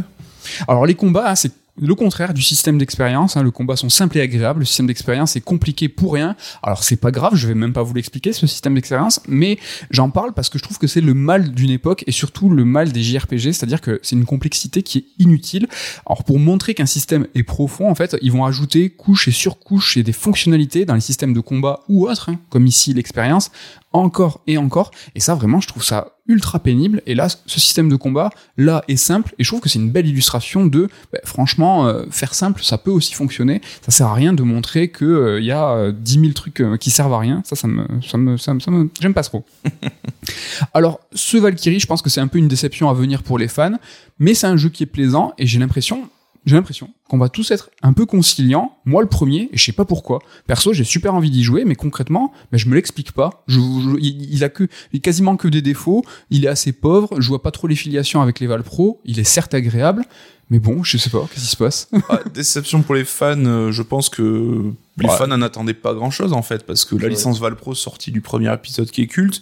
[0.69, 3.37] Alors les combats, hein, c'est le contraire du système d'expérience.
[3.37, 3.43] Hein.
[3.43, 4.61] Le combat sont simples et agréables.
[4.61, 6.37] Le système d'expérience est compliqué pour rien.
[6.63, 9.59] Alors c'est pas grave, je vais même pas vous l'expliquer ce système d'expérience, mais
[9.91, 12.65] j'en parle parce que je trouve que c'est le mal d'une époque et surtout le
[12.65, 15.67] mal des JRPG, c'est-à-dire que c'est une complexité qui est inutile.
[16.07, 19.97] Alors pour montrer qu'un système est profond, en fait, ils vont ajouter couches et surcouches
[19.97, 23.51] et des fonctionnalités dans les systèmes de combat ou autres, hein, comme ici l'expérience,
[23.93, 24.91] encore et encore.
[25.15, 27.03] Et ça, vraiment, je trouve ça ultra pénible.
[27.07, 29.35] Et là, ce système de combat, là, est simple.
[29.39, 32.79] Et je trouve que c'est une belle illustration de, bah, franchement, euh, faire simple, ça
[32.79, 33.61] peut aussi fonctionner.
[33.85, 36.77] Ça sert à rien de montrer que euh, y a euh, 10 000 trucs euh,
[36.77, 37.43] qui servent à rien.
[37.45, 39.45] Ça, ça me, ça me, ça me, ça me- j'aime pas trop.
[40.75, 43.49] Alors, ce Valkyrie, je pense que c'est un peu une déception à venir pour les
[43.49, 43.79] fans,
[44.19, 46.09] mais c'est un jeu qui est plaisant et j'ai l'impression,
[46.45, 48.77] j'ai l'impression qu'on va tous être un peu conciliants.
[48.85, 50.19] Moi, le premier, et je sais pas pourquoi.
[50.47, 53.45] Perso, j'ai super envie d'y jouer, mais concrètement, ben, je me l'explique pas.
[53.47, 56.05] Je, je- il, a que, il a quasiment que des défauts.
[56.31, 57.21] Il est assez pauvre.
[57.21, 59.01] Je vois pas trop les filiations avec les Val Pro.
[59.05, 60.05] Il est certes agréable,
[60.51, 61.89] mais bon, je sais pas, qu'est-ce qui se passe?
[62.09, 65.17] Ah, déception pour les fans, euh, je pense que les Ouais.
[65.17, 67.09] fans n'en attendaient pas grand chose en fait, parce que la Ouais.
[67.11, 69.41] licence Valpro sortie du premier épisode qui est culte,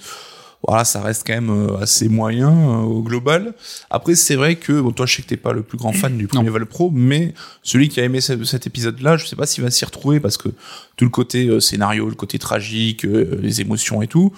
[0.66, 3.54] voilà, ça reste quand même euh, assez moyen euh, au global.
[3.88, 6.16] Après, c'est vrai que, bon, toi, je sais que t'es pas le plus grand fan
[6.18, 9.64] du premier Valpro, mais celui qui a aimé ce- cet épisode-là, je sais pas s'il
[9.64, 10.48] va s'y retrouver, parce que
[10.96, 14.32] tout le côté euh, scénario, le côté tragique, euh, les émotions et tout,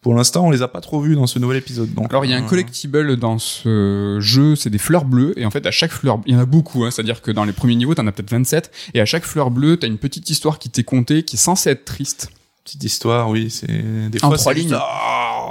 [0.00, 1.92] pour l'instant, on les a pas trop vus dans ce nouvel épisode.
[1.92, 5.34] Donc, Alors il y a un euh, collectible dans ce jeu, c'est des fleurs bleues
[5.36, 7.44] et en fait à chaque fleur, il y en a beaucoup, hein, c'est-à-dire que dans
[7.44, 10.30] les premiers niveaux t'en as peut-être 27 et à chaque fleur bleue t'as une petite
[10.30, 12.30] histoire qui t'est contée qui est censée être triste.
[12.64, 13.66] Petite histoire, oui, c'est
[14.10, 14.78] des En fois trois c'est juste, lignes.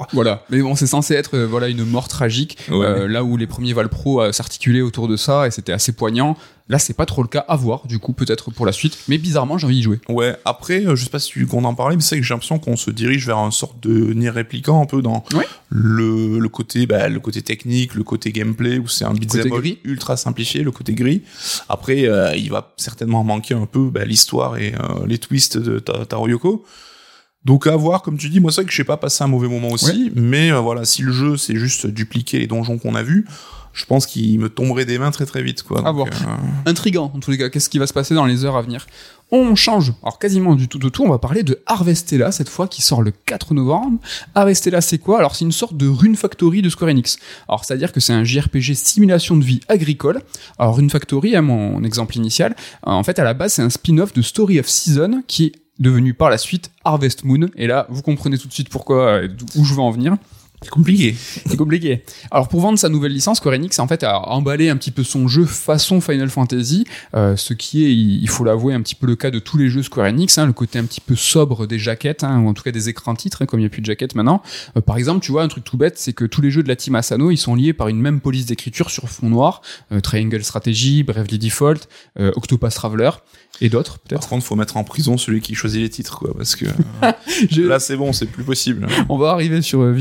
[0.01, 2.85] Ah Voilà, mais bon c'est censé être euh, voilà une mort tragique Ouais.
[2.85, 6.37] euh, là où les premiers Valpro euh, s'articulaient autour de ça et c'était assez poignant.
[6.67, 9.19] Là c'est pas trop le cas à voir du coup peut-être pour la suite, mais
[9.19, 9.99] bizarrement j'ai envie d'y jouer.
[10.09, 12.25] Ouais, après, euh, je sais pas si tu qu'on en parlait, mais c'est vrai que
[12.27, 15.45] j'ai l'impression qu'on se dirige vers une sorte de Nier répliquant un peu dans Ouais.
[15.69, 19.47] le, le côté bah, le côté technique, le côté gameplay, où c'est un beat'em
[19.83, 21.21] ultra simplifié, le côté gris.
[21.69, 25.77] Après, euh, il va certainement manquer un peu bah, l'histoire et euh, les twists de
[25.77, 26.65] Ta- Taro Yoko.
[27.45, 29.47] Donc à voir, comme tu dis, moi c'est vrai que j'ai pas passé un mauvais
[29.47, 33.03] moment aussi, mais euh, voilà, si le jeu c'est juste dupliquer les donjons qu'on a
[33.03, 33.25] vus,
[33.73, 35.85] je pense qu'il me tomberait des mains très très vite quoi.
[35.87, 36.07] À voir.
[36.07, 38.61] euh, Intrigant en tous les cas, qu'est-ce qui va se passer dans les heures à
[38.61, 38.87] venir
[39.31, 42.67] On change, alors quasiment du tout au tout, on va parler de Harvestella cette fois
[42.67, 43.99] qui sort le 4 novembre.
[44.33, 45.19] Harvestella c'est quoi?
[45.19, 47.17] Alors c'est une sorte de Rune Factory de Square Enix.
[47.49, 50.21] Alors c'est-à-dire que c'est un JRPG simulation de vie agricole.
[50.57, 54.13] Alors Rune Factory, hein, mon exemple initial, en fait à la base c'est un spin-off
[54.13, 57.49] de Story of Season qui est devenu par la suite Harvest Moon.
[57.55, 59.21] Et là, vous comprenez tout de suite pourquoi,
[59.55, 60.15] où je veux en venir.
[60.65, 61.15] C'est compliqué.
[61.45, 62.03] C'est compliqué.
[62.31, 65.03] Alors pour vendre sa nouvelle licence, Square Enix en fait a emballé un petit peu
[65.03, 69.05] son jeu façon Final Fantasy, euh, ce qui est, il faut l'avouer, un petit peu
[69.07, 71.67] le cas de tous les jeux Square Enix, hein, le côté un petit peu sobre
[71.67, 73.69] des jaquettes, hein, ou en tout cas des écrans titres, hein, comme il n'y a
[73.69, 74.41] plus de jaquettes maintenant.
[74.77, 76.67] Euh, par exemple, tu vois un truc tout bête, c'est que tous les jeux de
[76.67, 79.99] la team Asano, ils sont liés par une même police d'écriture sur fond noir, euh,
[80.01, 81.81] Triangle Strategy, Bravely Default,
[82.19, 83.11] euh, Octopath Traveler
[83.61, 84.19] et d'autres peut-être.
[84.21, 86.65] Par contre, faut mettre en prison celui qui choisit les titres, quoi, parce que
[87.49, 88.87] Je- là, c'est bon, c'est plus possible.
[89.09, 89.93] on va arriver sur euh,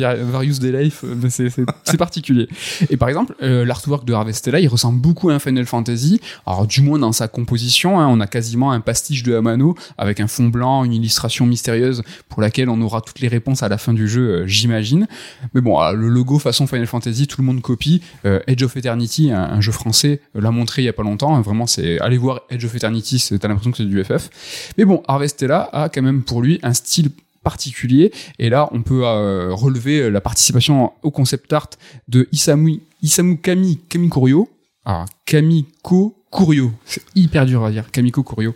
[0.58, 2.48] Various Day Life, euh, mais c'est- particulier.
[2.90, 6.20] Et par exemple, euh, l'artwork de Harvestella, il ressemble beaucoup à un Final Fantasy.
[6.46, 10.18] Alors du moins dans sa composition, hein, on a quasiment un pastiche de Amano avec
[10.20, 13.78] un fond blanc, une illustration mystérieuse pour laquelle on aura toutes les réponses à la
[13.78, 15.06] fin du jeu, euh, j'imagine.
[15.54, 18.02] Mais bon, le logo façon Final Fantasy, tout le monde copie.
[18.24, 21.36] Edge of Eternity, un, jeu français, l'a montré il y a pas longtemps.
[21.36, 24.30] hein, vraiment, c'est allez voir Edge of Eternity, t'as l'impression que c'est du FF.
[24.78, 27.10] Mais bon, Harvestella a quand même pour lui un style
[27.44, 31.70] particulier et là on peut euh, relever la participation au concept art
[32.08, 34.48] de Isamu, Isamu Kami Kamikorio
[34.86, 36.72] alors Kamiko Kurio.
[36.84, 37.90] C'est hyper dur à dire.
[37.92, 38.54] Kamiko Kurio.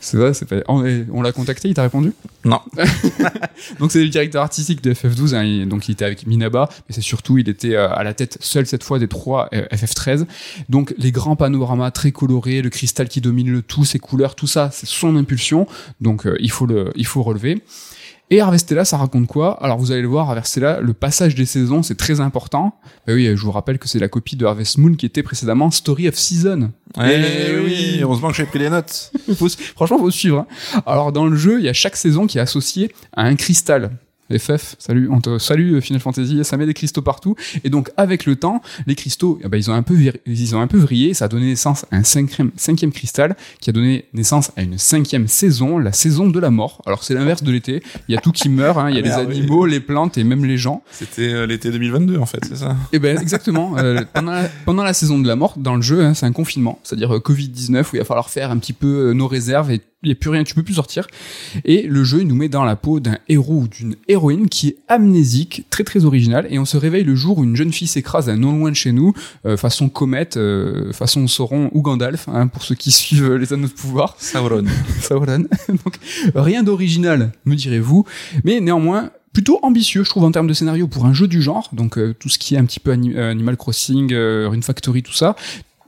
[0.00, 0.56] C'est vrai, c'est pas...
[0.68, 2.12] On, on l'a contacté, il t'a répondu?
[2.44, 2.60] Non.
[3.80, 5.34] donc c'est le directeur artistique de FF12.
[5.34, 8.12] Hein, il- donc il était avec Minaba, mais c'est surtout il était euh, à la
[8.14, 10.26] tête seul cette fois des trois euh, FF13.
[10.68, 14.46] Donc les grands panoramas très colorés, le cristal qui domine le tout, ses couleurs, tout
[14.46, 15.66] ça, c'est son impulsion.
[16.02, 17.62] Donc euh, il faut le, il faut relever.
[18.32, 19.60] Et Harvestella, ça raconte quoi?
[19.62, 22.74] Alors vous allez le voir, Harvestella, le passage des saisons, c'est très important.
[23.06, 25.70] Bah oui, je vous rappelle que c'est la copie de Harvest Moon qui était précédemment
[25.72, 26.70] Story of Season.
[27.02, 29.12] Eh oui, heureusement que j'ai pris les notes.
[29.36, 30.46] Faut franchement, faut suivre.
[30.74, 30.82] hein.
[30.86, 33.90] Alors dans le jeu, il y a chaque saison qui est associée à un cristal.
[34.38, 37.34] FF, salut, on te salue euh, Final Fantasy, ça met des cristaux partout.
[37.64, 39.94] Et donc avec le temps, les cristaux, eh ben, ils ont un peu
[40.26, 43.70] ils ont un peu vrillé, ça a donné naissance à un cinquième, cinquième cristal qui
[43.70, 46.82] a donné naissance à une cinquième saison, la saison de la mort.
[46.86, 49.00] Alors c'est l'inverse de l'été, il y a tout qui meurt, hein, il y a
[49.00, 49.38] Ah, les merde, oui.
[49.38, 50.82] animaux, les plantes et même les gens.
[50.92, 52.76] C'était euh, l'été 2022 en fait, c'est ça?
[52.92, 53.76] Et ben exactement.
[53.78, 56.32] euh, pendant, la, pendant la saison de la mort, dans le jeu, hein, c'est un
[56.32, 59.80] confinement, c'est-à-dire euh, Covid-19 où il va falloir faire un petit peu nos réserves et
[60.02, 61.06] il n'y a plus rien, tu peux plus sortir.
[61.64, 64.68] Et le jeu il nous met dans la peau d'un héros ou d'une héroïne qui
[64.68, 67.88] est amnésique, très très original, et on se réveille le jour où une jeune fille
[67.88, 69.12] s'écrase à non loin de chez nous,
[69.46, 73.68] euh, façon comète, euh, façon Sauron ou Gandalf, hein, pour ceux qui suivent les anneaux
[73.68, 74.16] de pouvoir.
[74.18, 74.64] Sauron.
[75.00, 75.44] Sauron.
[75.68, 75.96] Donc,
[76.34, 78.04] rien d'original, me direz-vous,
[78.44, 81.68] mais néanmoins plutôt ambitieux, je trouve, en termes de scénario pour un jeu du genre.
[81.72, 85.02] Donc, euh, tout ce qui est un petit peu euh, Animal Crossing, euh, Rune Factory,
[85.02, 85.36] tout ça.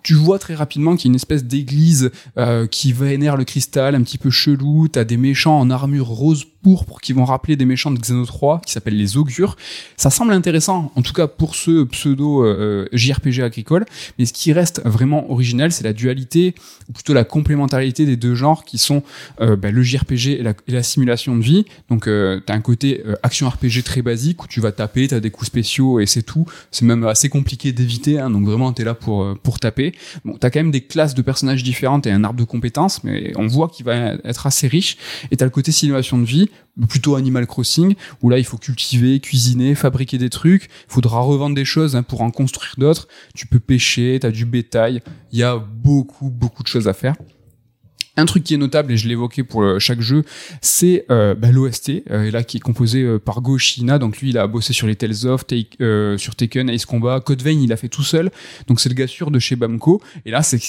[0.02, 3.94] Tu vois très rapidement qu'il y a une espèce d'église euh, qui vénère le cristal,
[3.94, 4.88] un petit peu chelou.
[4.88, 8.62] T'as des méchants en armure rose pourpre qui vont rappeler des méchants de Xeno 3
[8.64, 9.56] qui s'appellent les augures.
[9.96, 13.84] Ça semble intéressant, en tout cas pour ce pseudo euh, JRPG agricole.
[14.18, 16.54] Mais ce qui reste vraiment original, c'est la dualité,
[16.88, 19.02] ou plutôt la complémentarité des deux genres qui sont
[19.40, 21.64] euh, bah, le JRPG et la, et la simulation de vie.
[21.88, 25.20] Donc euh, t'as un côté euh, action RPG très basique où tu vas taper, t'as
[25.20, 26.46] des coups spéciaux et c'est tout.
[26.70, 29.94] C'est même assez compliqué d'éviter, hein, donc vraiment t'es là pour euh, pour taper.
[30.24, 33.32] Bon, t'as quand même des classes de personnages différentes et un arbre de compétences, mais
[33.36, 34.96] on voit qu'il va être assez riche.
[35.30, 36.48] Et t'as le côté simulation de vie,
[36.88, 40.64] plutôt Animal Crossing, où là il faut cultiver, cuisiner, fabriquer des trucs.
[40.88, 43.08] Il faudra revendre des choses hein, pour en construire d'autres.
[43.34, 45.02] Tu peux pêcher, t'as du bétail.
[45.32, 47.14] Il y a beaucoup beaucoup de choses à faire.
[48.18, 50.22] Un truc qui est notable, et je l'évoquais pour euh, chaque jeu,
[50.60, 53.98] c'est euh, bah, l'OST, euh, là qui est composé euh, par Go Shina.
[53.98, 57.20] Donc lui, il a bossé sur les Tales of, Take, euh, sur Taken, Ace Combat,
[57.20, 58.30] Code Vein, il a fait tout seul.
[58.66, 60.02] Donc c'est le gars sûr de chez Bamco.
[60.26, 60.60] Et là, c'est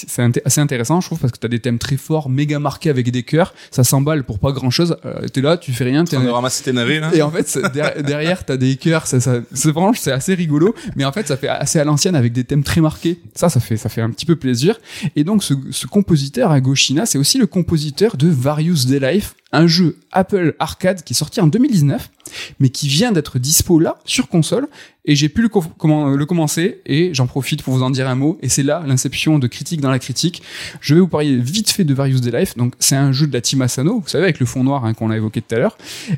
[0.44, 3.22] assez intéressant, je trouve, parce que t'as des thèmes très forts, méga marqués avec des
[3.24, 3.54] cœurs.
[3.70, 4.96] Ça s'emballe pour pas grand chose.
[5.32, 6.04] t'es là, tu fais rien.
[6.04, 8.76] T'es On a ramassé tes navets là et en fait, c'est- der- derrière, t'as des
[8.76, 11.84] cœurs, ça, ça, c'est vraiment, c'est assez rigolo, mais en fait, ça fait assez à
[11.84, 13.18] l'ancienne avec des thèmes très marqués.
[13.34, 14.78] Ça, ça fait, ça fait un petit peu plaisir.
[15.14, 19.66] Et donc, ce, ce compositeur, Agoshina, c'est aussi le compositeur de Various Day Life, un
[19.66, 22.10] jeu Apple Arcade qui est sorti en 2019,
[22.58, 24.66] mais qui vient d'être dispo là, sur console,
[25.04, 28.38] et j'ai pu comment- le commencer, et j'en profite pour vous en dire un mot,
[28.42, 30.42] et c'est là l'inception de critique dans la critique.
[30.80, 33.32] Je vais vous parler vite fait de Various Day Life, donc c'est un jeu de
[33.32, 35.58] la team Asano, vous savez, avec le fond noir hein, qu'on a évoqué tout à
[35.58, 35.76] l'heure,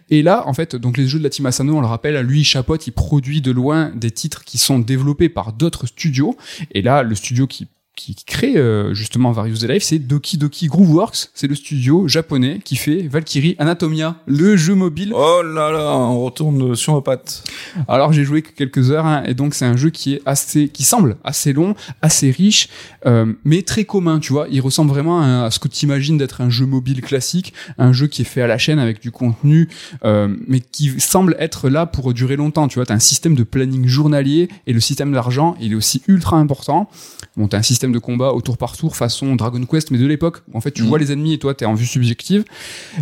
[0.08, 2.40] et là, en fait, donc les jeux de la team Asano, on le rappelle, lui,
[2.40, 6.36] il chapote, il produit de loin des titres qui sont développés par d'autres studios.
[6.72, 11.30] Et là, le studio qui qui crée euh, justement Various Life, c'est Doki Doki Grooveworks,
[11.34, 15.12] c'est le studio japonais qui fait Valkyrie Anatomia, le jeu mobile.
[15.14, 17.42] Oh là là, on retourne sur nos pattes.
[17.88, 20.68] Alors j'ai joué que quelques heures hein, et donc c'est un jeu qui est assez,
[20.68, 22.68] qui semble assez long, assez riche,
[23.06, 24.20] euh, mais très commun.
[24.20, 27.00] Tu vois, il ressemble vraiment à, à ce que tu imagines d'être un jeu mobile
[27.00, 29.68] classique, un jeu qui est fait à la chaîne avec du contenu,
[30.04, 32.68] euh, mais qui semble être là pour durer longtemps.
[32.68, 36.02] Tu vois, t'as un système de planning journalier et le système d'argent, il est aussi
[36.08, 36.90] ultra important.
[37.36, 40.06] Bon, t'as un système de combat au tour par tour façon Dragon Quest, mais de
[40.06, 40.38] l'époque.
[40.52, 40.88] où En fait, tu Mhm.
[40.88, 42.44] vois les ennemis et toi, t'es en vue subjective,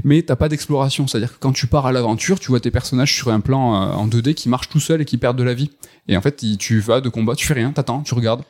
[0.05, 1.07] mais t'as pas d'exploration.
[1.07, 3.93] C'est-à-dire que quand tu pars à l'aventure, tu vois tes personnages sur un plan euh,
[3.95, 5.71] en 2D qui marchent tout seuls et qui perdent de la vie.
[6.09, 8.43] Et en fait, tu vas de combat, tu fais rien, t'attends, tu regardes.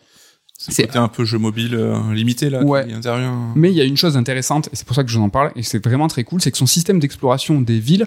[0.56, 2.86] C'est un peu jeu mobile euh, limité là Ouais.
[2.86, 3.52] qui intervient.
[3.56, 5.28] Mais il y a une chose intéressante, et c'est pour ça que je vous en
[5.28, 8.06] parle, et c'est vraiment très cool, c'est que son système d'exploration des villes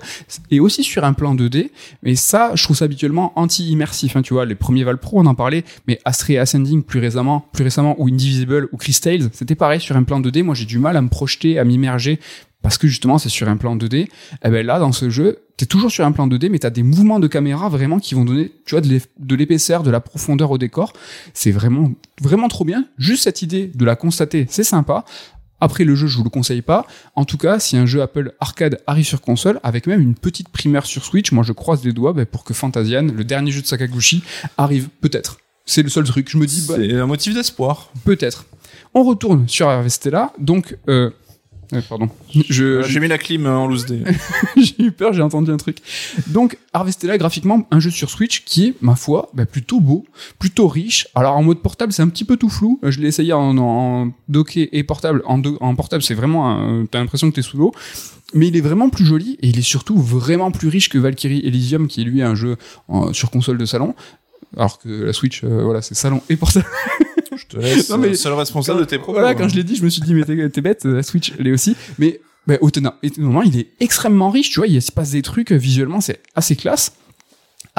[0.49, 1.71] est aussi sur un plan 2D,
[2.03, 5.25] mais ça, je trouve ça habituellement anti-immersif, hein, tu vois, les premiers Val Pro, on
[5.25, 9.81] en parlait, mais Astray Ascending plus récemment, plus récemment, ou Indivisible, ou Crystales, c'était pareil
[9.81, 12.17] sur un plan 2D, moi j'ai du mal à me projeter, à m'immerger,
[12.61, 14.07] parce que justement c'est sur un plan 2D, et
[14.43, 17.19] ben là, dans ce jeu, t'es toujours sur un plan 2D, mais t'as des mouvements
[17.19, 20.93] de caméra vraiment qui vont donner, tu vois, de l'épaisseur, de la profondeur au décor,
[21.33, 21.91] c'est vraiment,
[22.21, 25.05] vraiment trop bien, juste cette idée de la constater, c'est sympa,
[25.59, 26.85] après le jeu, je vous le conseille pas.
[27.15, 30.49] En tout cas, si un jeu Apple Arcade arrive sur console, avec même une petite
[30.49, 33.61] primeur sur Switch, moi je croise les doigts bah, pour que Fantasian, le dernier jeu
[33.61, 34.23] de Sakaguchi,
[34.57, 35.39] arrive peut-être.
[35.65, 36.29] C'est le seul truc.
[36.29, 37.91] Je me dis bah, C'est un motif d'espoir.
[38.05, 38.45] peut-être.
[38.93, 40.31] On retourne sur Harvestella.
[40.39, 41.09] Donc, euh,
[41.71, 42.09] Ouais, pardon.
[42.49, 44.03] Je, euh, j'ai mis la clim euh, en loose day.
[44.57, 45.77] j'ai eu peur, j'ai entendu un truc.
[46.27, 50.05] Donc, Harvestella, graphiquement, un jeu sur Switch qui est, ma foi, bah, plutôt beau,
[50.39, 51.07] plutôt riche.
[51.15, 52.79] Alors, en mode portable, c'est un petit peu tout flou.
[52.83, 55.21] Je l'ai essayé en, en, docké et portable.
[55.25, 57.73] En, en portable, c'est vraiment, t'as l'impression que t'es sous l'eau.
[58.33, 61.41] Mais il est vraiment plus joli et il est surtout vraiment plus riche que Valkyrie
[61.45, 62.57] Elysium, qui est lui un jeu
[63.13, 63.95] sur console de salon.
[64.55, 66.65] Alors que la Switch, euh, voilà, c'est salon et portable.
[67.37, 69.13] je te laisse non, mais, seul responsable de tes propos.
[69.13, 69.47] Voilà, quand hein.
[69.47, 71.75] je l'ai dit, je me suis dit, mais t'es bête, la Switch, elle est aussi.
[71.99, 75.57] Mais bah, étonnamment, il est extrêmement riche, tu vois, il se passe des trucs, euh,
[75.57, 76.93] visuellement, c'est assez classe.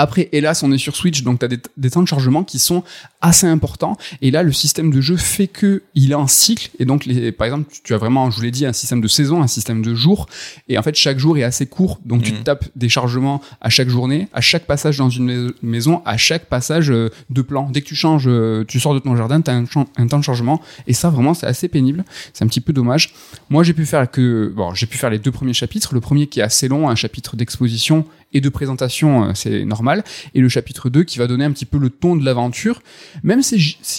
[0.01, 2.85] Après, hélas, on est sur Switch, donc tu as des, temps de chargement qui sont
[3.21, 3.97] assez importants.
[4.23, 6.71] Et là, le système de jeu fait que il est en cycle.
[6.79, 9.09] Et donc, les, par exemple, tu as vraiment, je vous l'ai dit, un système de
[9.09, 10.29] saison, un système de jour.
[10.69, 11.99] Et en fait, chaque jour est assez court.
[12.05, 12.45] Donc, tu te mm.
[12.45, 16.93] tapes des chargements à chaque journée, à chaque passage dans une maison, à chaque passage
[16.93, 17.69] euh, de plan.
[17.69, 19.65] Dès que tu changes, euh, tu sors de ton jardin, tu as un,
[19.97, 20.63] un, temps de chargement.
[20.87, 22.05] Et ça, vraiment, c'est assez pénible.
[22.33, 23.15] C'est un petit peu dommage.
[23.51, 25.93] Moi, j'ai pu faire que, bon, j'ai pu faire les deux premiers chapitres.
[25.93, 30.05] Le premier qui est assez long, un chapitre d'exposition et de présentation, euh, c'est normal,
[30.35, 32.83] et le chapitre 2 qui va donner un petit peu le ton de l'aventure,
[33.23, 33.59] même si,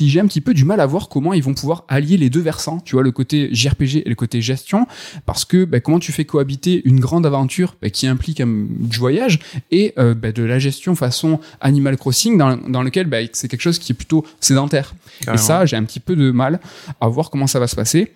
[0.09, 2.41] j'ai un petit peu du mal à voir comment ils vont pouvoir allier les deux
[2.41, 4.87] versants, tu vois, le côté JRPG et le côté gestion,
[5.25, 9.39] parce que bah, comment tu fais cohabiter une grande aventure bah, qui implique du voyage
[9.71, 13.79] et euh, bah, de la gestion façon Animal Crossing dans, dans lequel c'est quelque chose
[13.79, 14.93] qui est plutôt sédentaire.
[15.33, 16.59] Et ça, j'ai un petit peu de mal
[17.01, 18.13] à voir comment ça va se passer.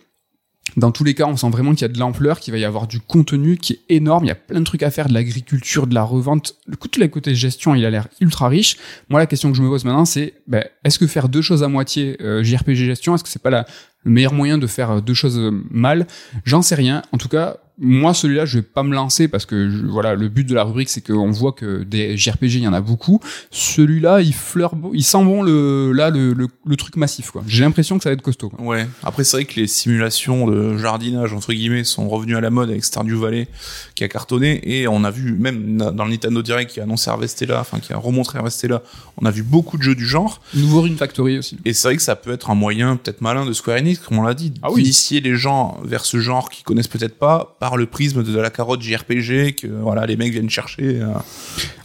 [0.76, 2.66] Dans tous les cas, on sent vraiment qu'il y a de l'ampleur, qu'il va y
[2.66, 4.26] avoir du contenu qui est énorme.
[4.26, 6.56] Il y a plein de trucs à faire, de l'agriculture, de la revente.
[6.66, 8.78] Le coup, de côté gestion, il a l'air ultra riche.
[9.10, 11.64] Moi, la question que je me pose maintenant, c'est ben, est-ce que faire deux choses
[11.64, 13.68] à moitié, euh, JRPG gestion, est-ce que c'est pas la,
[14.04, 16.08] le meilleur moyen de faire deux choses mal?
[16.44, 17.04] J'en sais rien.
[17.12, 20.48] En tout cas, moi celui-là je vais pas me lancer parce que voilà le but
[20.48, 23.20] de la rubrique c'est qu'on voit que des JRPG il y en a beaucoup.
[23.50, 27.44] Celui-là il fleure il sent bon le là le, le, truc massif quoi.
[27.48, 28.64] J'ai l'impression que ça va être costaud quoi.
[28.64, 28.88] ouais.
[29.04, 32.70] Après c'est vrai que les simulations de jardinage entre guillemets sont revenues à la mode
[32.70, 33.48] avec Stardew Valley
[33.96, 34.62] qui a cartonné.
[34.64, 37.92] Et on a vu même dans le Nintendo Direct qui a annoncé Harvestella enfin qui
[37.94, 38.84] a remontré Harvestella
[39.18, 40.42] on a vu beaucoup de jeux du genre.
[40.54, 41.58] Nouveau Rune Factory aussi.
[41.66, 44.20] Et c'est vrai que ça peut être un moyen peut-être malin de Square Enix comme
[44.20, 47.78] on l'a dit ah d'initier les gens vers ce genre qui connaissent peut-être pas par
[47.78, 51.00] le prisme de la carotte JRPG que voilà les mecs viennent chercher.
[51.00, 51.14] Euh.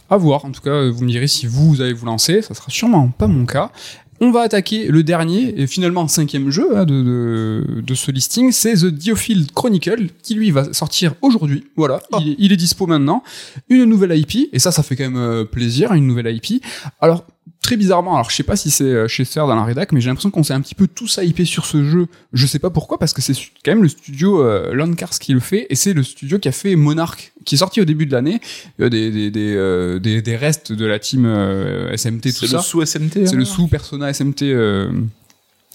[0.09, 0.43] À voir.
[0.43, 2.41] En tout cas, vous me direz si vous, allez vous lancer.
[2.41, 3.71] Ça sera sûrement pas mon cas.
[4.19, 8.73] On va attaquer le dernier et finalement cinquième jeu hein, de, de, ce listing, c'est
[8.73, 11.63] The Diofield Chronicle, qui lui va sortir aujourd'hui.
[11.77, 12.17] Voilà, oh.
[12.19, 13.23] il, est, il, est, dispo maintenant.
[13.69, 16.61] Une nouvelle IP, et ça, ça fait quand même euh, plaisir, une nouvelle IP.
[16.99, 17.23] Alors,
[17.61, 20.01] très bizarrement, alors je sais pas si c'est euh, chez Sir dans la rédac, mais
[20.01, 22.07] j'ai l'impression qu'on s'est un petit peu tous hypé sur ce jeu.
[22.33, 25.39] Je sais pas pourquoi, parce que c'est quand même le studio euh, Landcars qui le
[25.39, 28.13] fait, et c'est le studio qui a fait Monarch, qui est sorti au début de
[28.13, 28.39] l'année,
[28.79, 32.47] des, des, des, euh, des, des, restes de la team euh, SMT, tout ça.
[32.47, 33.27] C'est le sous SMT.
[33.27, 33.45] C'est le hein.
[33.45, 34.43] sous Persona SMT.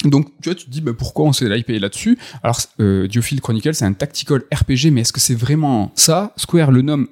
[0.04, 2.18] Donc tu vois, tu te dis bah, pourquoi on s'est hypé là-dessus?
[2.42, 6.32] Alors euh, Diofield Chronicle, c'est un tactical RPG, mais est-ce que c'est vraiment ça?
[6.36, 7.08] Square le nomme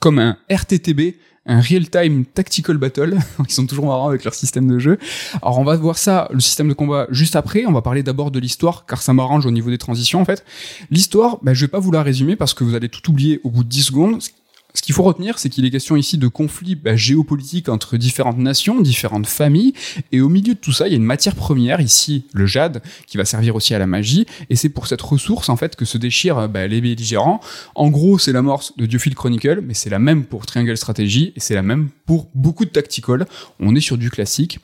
[0.00, 1.14] comme un RTTB
[1.46, 3.18] un real-time tactical battle.
[3.48, 4.98] Ils sont toujours marrants avec leur système de jeu.
[5.42, 7.66] Alors on va voir ça, le système de combat, juste après.
[7.66, 10.44] On va parler d'abord de l'histoire, car ça m'arrange au niveau des transitions en fait.
[10.90, 13.50] L'histoire, bah, je vais pas vous la résumer parce que vous allez tout oublier au
[13.50, 14.18] bout de 10 secondes.
[14.74, 18.38] Ce qu'il faut retenir, c'est qu'il est question ici de conflits bah, géopolitiques entre différentes
[18.38, 19.74] nations, différentes familles,
[20.12, 22.82] et au milieu de tout ça, il y a une matière première, ici le jade,
[23.06, 25.84] qui va servir aussi à la magie, et c'est pour cette ressource en fait que
[25.84, 27.40] se déchirent bah, les belligérants.
[27.74, 31.40] En gros, c'est l'amorce de Diofield Chronicle, mais c'est la même pour Triangle Strategy, et
[31.40, 33.26] c'est la même pour beaucoup de tactical.
[33.60, 34.58] On est sur du classique.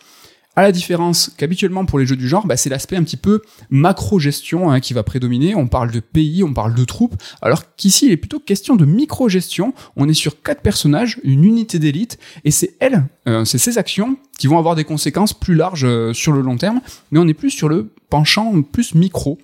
[0.59, 3.43] À la différence qu'habituellement pour les jeux du genre, bah, c'est l'aspect un petit peu
[3.71, 5.55] macro-gestion hein, qui va prédominer.
[5.55, 8.85] On parle de pays, on parle de troupes, alors qu'ici il est plutôt question de
[8.85, 9.73] micro-gestion.
[9.95, 14.17] On est sur quatre personnages, une unité d'élite, et c'est elles, euh, c'est ces actions
[14.37, 16.81] qui vont avoir des conséquences plus larges euh, sur le long terme,
[17.13, 19.39] mais on est plus sur le penchant plus micro.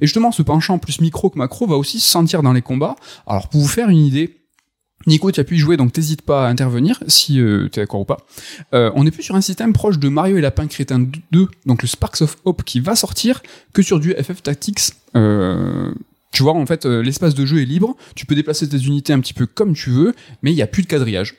[0.00, 2.96] Et justement, ce penchant plus micro que macro va aussi se sentir dans les combats.
[3.26, 4.34] Alors pour vous faire une idée,
[5.06, 7.82] Nico, tu as pu y jouer, donc t'hésites pas à intervenir si euh, tu es
[7.82, 8.18] d'accord ou pas.
[8.72, 11.82] Euh, on est plus sur un système proche de Mario et Lapin Crétin 2, donc
[11.82, 14.80] le Sparks of Hope qui va sortir, que sur du FF Tactics.
[15.16, 15.92] Euh,
[16.32, 19.20] tu vois, en fait, l'espace de jeu est libre, tu peux déplacer tes unités un
[19.20, 21.36] petit peu comme tu veux, mais il n'y a plus de quadrillage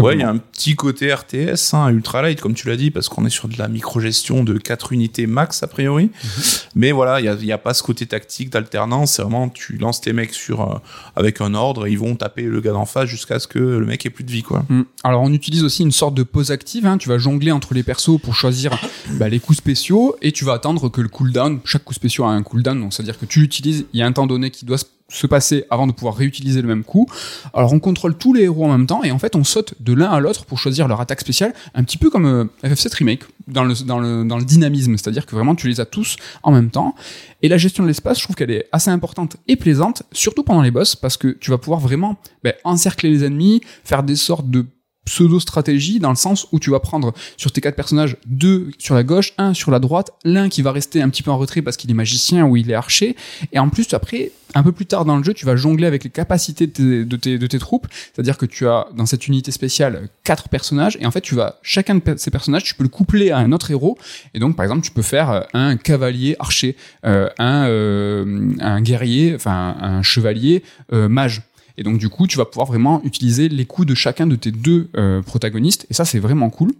[0.00, 2.90] ouais, il y a un petit côté RTS, hein, ultra light, comme tu l'as dit,
[2.90, 6.04] parce qu'on est sur de la micro-gestion de 4 unités max, a priori.
[6.04, 6.42] Mhm.
[6.74, 9.12] Mais voilà, il n'y a, y a, pas ce côté tactique d'alternance.
[9.12, 10.78] C'est vraiment, tu lances tes mecs sur, euh,
[11.16, 14.04] avec un ordre, ils vont taper le gars d'en face jusqu'à ce que le mec
[14.06, 14.64] ait plus de vie, quoi.
[14.68, 14.84] Mhm.
[15.04, 16.98] Alors, on utilise aussi une sorte de pause active, hein.
[16.98, 18.72] tu vas jongler entre les persos pour choisir
[19.12, 22.30] bah, les coups spéciaux, et tu vas attendre que le cooldown, chaque coup spécial a
[22.30, 24.78] un cooldown, donc c'est-à-dire que tu l'utilises, il y a un temps donné qui doit
[24.78, 27.06] se se passer avant de pouvoir réutiliser le même coup.
[27.54, 29.92] Alors on contrôle tous les héros en même temps et en fait on saute de
[29.92, 33.22] l'un à l'autre pour choisir leur attaque spéciale, un petit peu comme euh, FF7 Remake
[33.46, 36.50] dans le, dans le, dans le dynamisme, c'est-à-dire que vraiment tu les as tous en
[36.50, 36.94] même temps.
[37.42, 40.62] Et la gestion de l'espace, je trouve qu'elle est assez importante et plaisante, surtout pendant
[40.62, 44.48] les boss, parce que tu vas pouvoir vraiment ben, encercler les ennemis, faire des sortes
[44.48, 44.66] de
[45.04, 49.02] pseudo-stratégie dans le sens où tu vas prendre sur tes quatre personnages deux sur la
[49.02, 51.76] gauche, un sur la droite, l'un qui va rester un petit peu en retrait parce
[51.76, 53.16] qu'il est magicien ou il est archer,
[53.52, 56.04] et en plus après, un peu plus tard dans le jeu, tu vas jongler avec
[56.04, 59.26] les capacités de tes, de tes, de tes troupes, c'est-à-dire que tu as dans cette
[59.26, 62.84] unité spéciale quatre personnages, et en fait tu vas, chacun de ces personnages, tu peux
[62.84, 63.98] le coupler à un autre héros,
[64.34, 68.80] et donc par exemple tu peux faire euh, un cavalier archer, euh, un, euh, un
[68.80, 71.42] guerrier, enfin un chevalier mage
[71.76, 74.50] et donc du coup, tu vas pouvoir vraiment utiliser les coups de chacun de tes
[74.52, 75.86] deux euh, protagonistes.
[75.90, 76.72] Et ça, c'est vraiment cool.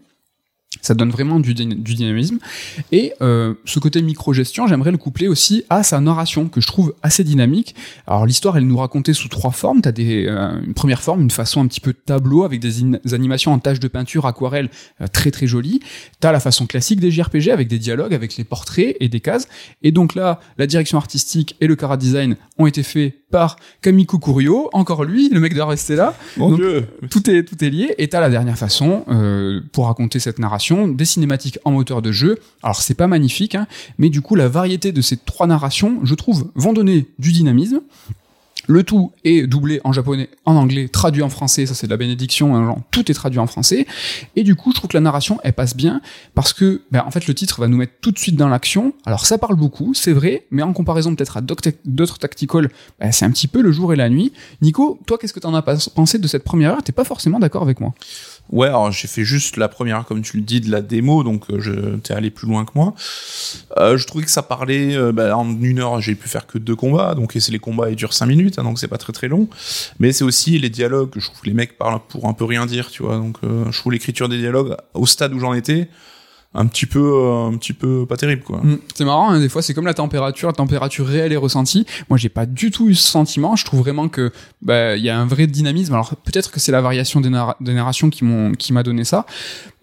[0.83, 2.39] Ça donne vraiment du, du dynamisme.
[2.91, 6.95] Et euh, ce côté micro-gestion, j'aimerais le coupler aussi à sa narration, que je trouve
[7.03, 7.75] assez dynamique.
[8.07, 9.81] Alors l'histoire, elle nous racontait sous trois formes.
[9.81, 12.73] T'as des, euh, une première forme, une façon un petit peu tableau, avec des,
[13.15, 14.69] animations en taches de peinture, aquarelle,
[15.01, 15.81] euh, très très jolies.
[16.21, 19.49] T'as la façon classique des JRPG, avec des dialogues, avec les portraits et des cases.
[19.83, 24.19] Et donc là, la direction artistique et le cara design ont été faits par Kamiko
[24.19, 26.15] Kurio, encore lui, le mec de rester là.
[26.37, 26.87] Mon Dieu.
[27.11, 27.95] Tout est, tout est lié.
[27.99, 32.13] Et t'as la dernière façon, euh, pour raconter cette narration, des cinématiques en moteur de
[32.13, 32.39] jeu.
[32.63, 33.67] Alors c'est pas magnifique, hein,
[33.99, 37.81] mais du coup la variété de ces trois narrations, je trouve, vont donner du dynamisme.
[38.69, 41.97] Le tout est doublé en japonais, en anglais, traduit en français, ça c'est de la
[41.97, 43.89] bénédiction, hein, genre, tout est traduit en français.
[44.37, 46.01] Et du coup, je trouve que la narration, elle passe bien,
[46.37, 48.95] parce que, ben, en fait, le titre va nous mettre tout de suite dans l'action.
[49.05, 52.71] Alors ça parle beaucoup, c'est vrai, mais en comparaison peut-être à d'autres tacticals,
[53.01, 54.33] ben, c'est un petit peu le jour et la nuit.
[54.61, 56.85] Nico, toi, qu'est-ce que t'en as pensé de cette première heure?
[56.85, 57.95] T'es pas forcément d'accord avec moi
[58.51, 61.45] Ouais, alors j'ai fait juste la première, comme tu le dis, de la démo, donc
[61.51, 62.95] euh, je t'es allé plus loin que moi.
[63.79, 66.59] Euh, je trouvais que ça parlait, euh, bah, en une heure, j'ai pu faire que
[66.59, 68.99] deux combats, donc et c'est les combats ils durent cinq minutes, hein, donc c'est pas
[68.99, 69.49] très très long.
[69.99, 72.67] Mais c'est aussi les dialogues, je trouve que les mecs parlent pour un peu rien
[72.67, 73.17] dire, tu vois.
[73.17, 75.89] Donc je trouve l'écriture des dialogues au stade où j'en étais,
[76.55, 78.59] un petit peu euh, un petit peu pas terrible quoi.
[78.59, 78.79] Mm.
[78.95, 81.87] C'est marrant hein, des fois c'est comme la température, la température réelle est ressentie.
[82.09, 85.11] Moi j'ai pas du tout eu ce sentiment, je trouve vraiment que bah il y
[85.11, 85.95] a un vrai dynamisme.
[85.95, 89.27] Alors peut-être que c'est la variation des, narrations qui m'ont qui m'a donné ça,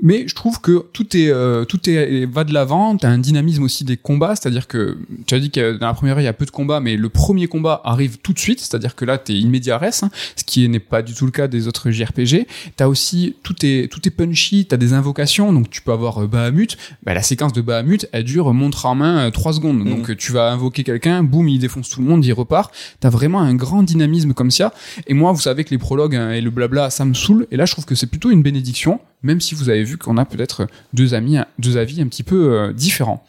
[0.01, 3.17] mais je trouve que tout est euh, tout est va de l'avant, tu as un
[3.17, 6.25] dynamisme aussi des combats, c'est-à-dire que tu as dit que dans la première heure il
[6.25, 9.05] y a peu de combats mais le premier combat arrive tout de suite, c'est-à-dire que
[9.05, 11.67] là tu es immédiat res, hein, ce qui n'est pas du tout le cas des
[11.67, 12.47] autres JRPG.
[12.77, 15.91] Tu as aussi tout est tout est punchy, tu as des invocations donc tu peux
[15.91, 19.55] avoir euh, Bahamut bah, la séquence de Bahamut, elle dure montre en main 3 euh,
[19.55, 19.79] secondes.
[19.79, 19.89] Mhm.
[19.89, 22.73] Donc tu vas invoquer quelqu'un, boum, il défonce tout le monde, il repart.
[22.99, 24.73] T'as vraiment un grand dynamisme comme ça.
[25.07, 27.47] Et moi, vous savez que les prologues hein, et le blabla, ça me saoule.
[27.51, 30.17] Et là, je trouve que c'est plutôt une bénédiction, même si vous avez vu qu'on
[30.17, 33.25] a peut-être deux amis, deux avis un petit peu euh, différents.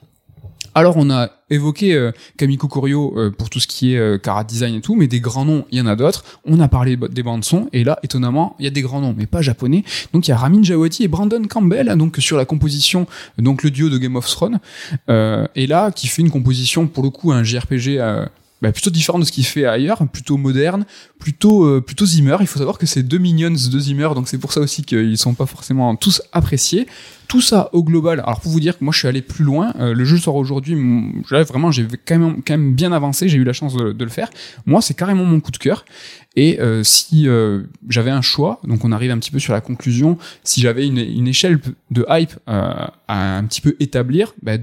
[0.75, 4.45] Alors on a évoqué euh, Kamiko Kurio euh, pour tout ce qui est euh, cara
[4.45, 6.25] design et tout, mais des grands noms, il y en a d'autres.
[6.45, 9.15] On a parlé des bandes son et là étonnamment, il y a des grands noms
[9.17, 9.83] mais pas japonais.
[10.13, 13.07] Donc il y a Ramin Djawadi et Brandon Campbell donc sur la composition
[13.39, 14.61] donc le duo de Game of Thrones
[15.09, 17.99] et là qui fait une composition pour le coup un JRPG
[18.63, 20.85] bah, plutôt différent de ce qu'il fait ailleurs, plutôt moderne,
[21.19, 22.37] plutôt plutôt Zimmer.
[22.41, 25.19] Il faut savoir que c'est deux minions de Zimmer, donc c'est pour ça aussi qu'ils
[25.19, 26.87] sont pas forcément tous appréciés
[27.31, 29.73] tout ça au global, alors pour vous dire que moi je suis allé plus loin,
[29.79, 30.77] euh, le jeu sort aujourd'hui,
[31.31, 34.31] vraiment j'ai quand même, quand même bien avancé, j'ai eu la chance de, le faire.
[34.67, 35.85] Moi c'est carrément mon coup de cœur.
[36.35, 39.61] Et euh, si euh, j'avais un choix, donc on arrive un petit peu sur la
[39.61, 41.61] conclusion, si j'avais une, une, échelle
[41.93, 44.55] de hype à un petit peu établir, bah,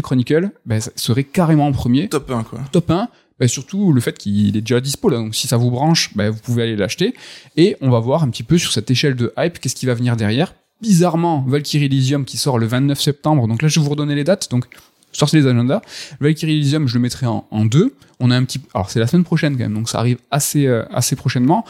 [0.00, 2.08] Chronicle bah, ça serait carrément en premier.
[2.08, 2.60] Top 1 quoi.
[2.70, 3.08] Top 1.
[3.42, 6.30] Bah, surtout le fait qu'il est déjà dispo là, donc si ça vous branche, bah,
[6.30, 7.12] vous pouvez aller l'acheter.
[7.56, 9.94] Et on va voir un petit peu sur cette échelle de hype, qu'est-ce qui va
[9.94, 13.48] venir derrière bizarrement Valkyrie Elysium qui sort le 29 septembre.
[13.48, 14.48] Donc là, je vais vous redonner les dates.
[14.52, 14.66] Donc
[15.10, 15.82] sortez les agendas.
[16.20, 17.96] Valkyrie Elysium, je le mettrai en, deux.
[18.20, 20.66] On a un petit, alors c'est la semaine prochaine quand même, donc ça arrive assez
[20.66, 21.64] euh, assez prochainement.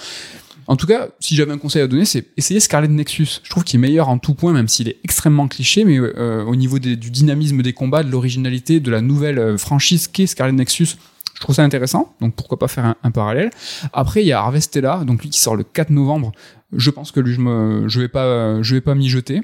[0.66, 3.41] En tout cas, si j'avais un conseil à donner, c'est essayer Scarlet Nexus.
[3.43, 6.45] Je trouve qu'il est meilleur en tout point, même s'il est extrêmement cliché, mais euh,
[6.45, 10.53] au niveau du dynamisme des combats, de l'originalité, de la nouvelle euh, franchise qu'est Scarlet
[10.53, 10.97] Nexus,
[11.43, 12.14] je trouve ça intéressant.
[12.20, 13.51] Donc pourquoi pas faire un, parallèle.
[13.93, 16.30] Après, il y a Harvestella, donc lui qui sort le 4 novembre.
[16.72, 19.43] Je pense que lui, je me, je vais pas, m'y jeter.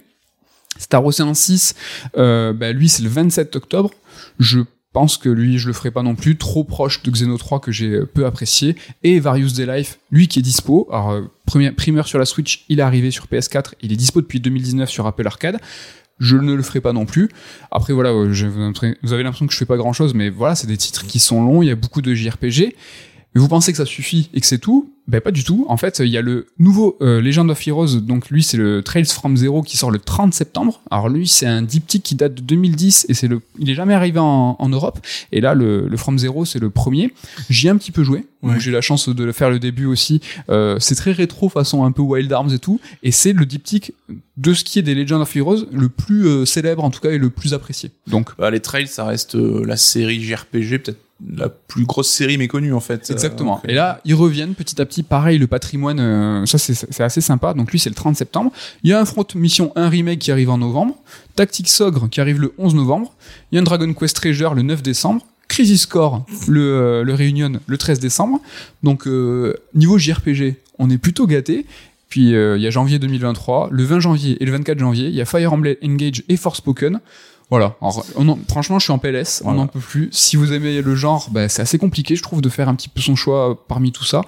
[0.78, 1.74] Star Ocean 6,
[2.16, 3.90] euh, bah, lui, c'est le 27 octobre.
[4.38, 4.61] Je
[4.92, 7.72] pense que lui, je le ferai pas non plus, trop proche de Xeno 3 que
[7.72, 8.76] j'ai peu apprécié.
[9.03, 10.86] Et Various Day Life, lui qui est dispo.
[10.92, 14.38] Alors, euh, primeur sur la Switch, il est arrivé sur PS4, il est dispo depuis
[14.38, 15.59] 2019 sur Apple Arcade.
[16.19, 17.29] Je ne le ferai pas non plus.
[17.71, 18.33] Après, voilà, euh,
[19.03, 21.19] vous avez l'impression que je fais pas grand chose, mais voilà, c'est des titres qui
[21.19, 22.75] sont longs, il y a beaucoup de JRPG.
[23.39, 24.93] Vous pensez que ça suffit et que c'est tout?
[25.07, 25.64] Ben pas du tout.
[25.70, 28.82] En fait, il y a le nouveau euh, Legend of Heroes, donc lui c'est le
[28.82, 30.82] Trails from Zero qui sort le 30 septembre.
[30.91, 33.95] Alors lui c'est un diptyque qui date de 2010 et c'est le, il est jamais
[33.95, 34.99] arrivé en, en Europe.
[35.32, 37.14] Et là le, le From Zero c'est le premier.
[37.49, 38.26] J'y ai un petit peu joué.
[38.43, 38.61] Ouais.
[38.61, 40.20] J'ai la chance de le faire le début aussi.
[40.51, 42.78] Euh, c'est très rétro façon un peu Wild Arms et tout.
[43.03, 43.95] Et c'est le diptyque
[44.36, 47.11] de ce qui est des Legend of Heroes le plus euh, célèbre en tout cas
[47.11, 47.91] et le plus apprécié.
[48.07, 50.99] Donc Bah, les Trails, ça reste euh, la série JRPG, peut-être
[51.37, 53.11] la plus grosse série méconnue en fait.
[53.11, 53.61] Exactement.
[53.64, 55.03] Euh, Et là, ils reviennent petit à petit.
[55.03, 57.55] Pareil, le patrimoine, euh, ça c'est assez sympa.
[57.55, 58.53] Donc lui, c'est le 30 septembre.
[58.85, 60.97] Il y a un Front Mission 1 remake qui arrive en novembre.
[61.35, 63.12] Tactics Ogre qui arrive le 11 novembre.
[63.51, 65.27] Il y a un Dragon Quest Treasure le 9 décembre.
[65.49, 68.39] Crisis Core, le, euh, le Réunion, le 13 décembre.
[68.83, 71.64] Donc euh, niveau JRPG, on est plutôt gâté.
[72.11, 75.21] Puis il y a janvier 2023, le 20 janvier et le 24 janvier, il y
[75.21, 77.01] a Fire Emblem Engage et Forspoken.
[77.51, 77.76] Voilà.
[77.80, 80.11] Alors, on en- franchement, je suis en PLS, on n'en peut plus.
[80.12, 82.88] Si vous aimez le genre, bah, c'est assez compliqué, je trouve, de faire un petit
[82.90, 84.20] peu son choix euh, parmi tout ça.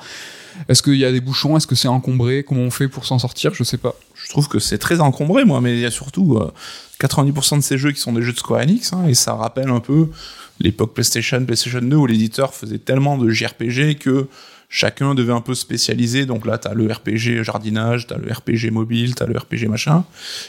[0.68, 1.56] Est-ce qu'il y a des bouchons?
[1.56, 2.44] Est-ce que c'est encombré?
[2.46, 3.52] Comment on fait pour s'en sortir?
[3.54, 3.94] Je sais pas.
[4.14, 6.50] Je trouve que c'est très encombré, moi, mais il y a surtout euh,
[7.00, 9.68] 90% de ces jeux qui sont des jeux de Square Enix, hein, et ça rappelle
[9.70, 10.08] un peu
[10.58, 14.28] l'époque PlayStation, PlayStation 2, où l'éditeur faisait tellement de JRPG que
[14.72, 16.24] chacun devait un peu spécialiser.
[16.24, 20.04] Donc là, t'as le RPG jardinage, t'as le RPG mobile, t'as le RPG machin.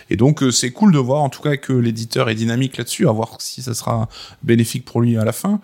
[0.09, 3.07] Et donc, euh, c'est cool de voir, en tout cas, que l'éditeur est dynamique là-dessus,
[3.07, 4.07] à voir si ça sera
[4.43, 5.59] bénéfique pour lui à la fin.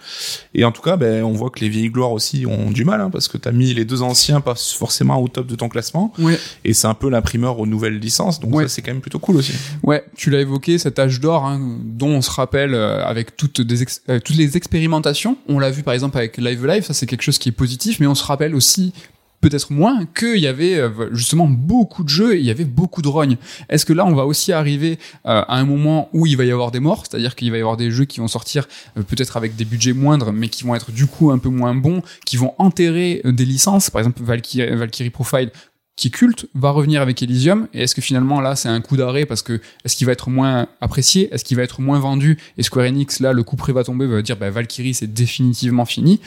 [0.56, 3.00] Et en tout cas, ben, on voit que les vieilles gloires aussi ont du mal,
[3.00, 6.12] hein, parce que t'as mis les deux anciens pas forcément au top de ton classement.
[6.18, 6.40] Ouais.
[6.66, 8.64] Et c'est un peu l'imprimeur aux nouvelles licences, donc Ouais.
[8.64, 9.54] ça c'est quand même plutôt cool aussi.
[9.84, 13.62] Ouais, tu l'as évoqué, cet âge d'or, hein, dont on se rappelle euh, avec toutes,
[13.62, 15.38] des ex- euh, toutes les expérimentations.
[15.48, 18.00] On l'a vu par exemple avec Live Live, ça c'est quelque chose qui est positif,
[18.00, 18.94] mais on se rappelle aussi
[19.42, 23.02] peut-être moins qu'il y avait euh, justement beaucoup de jeux et il y avait beaucoup
[23.02, 23.38] de rognes.
[23.70, 26.52] Est-ce que là on va aussi arriver euh, à un moment où il va y
[26.52, 28.68] avoir des morts, c'est-à-dire qu'il va y avoir des jeux qui vont sortir
[28.98, 31.76] euh, peut-être avec des budgets moindres, mais qui vont être du coup un peu moins
[31.76, 35.52] bons, qui vont enterrer des licences, par exemple Valkyrie, Valkyrie Profile
[35.98, 37.68] qui culte va revenir avec Elysium.
[37.74, 40.30] Et est-ce que finalement là c'est un coup d'arrêt parce que est-ce qu'il va être
[40.30, 41.34] moins apprécié?
[41.34, 42.38] Est-ce qu'il va être moins vendu?
[42.58, 45.86] Et Square Enix là le coup près va tomber va dire bah Valkyrie c'est définitivement
[45.86, 46.22] fini.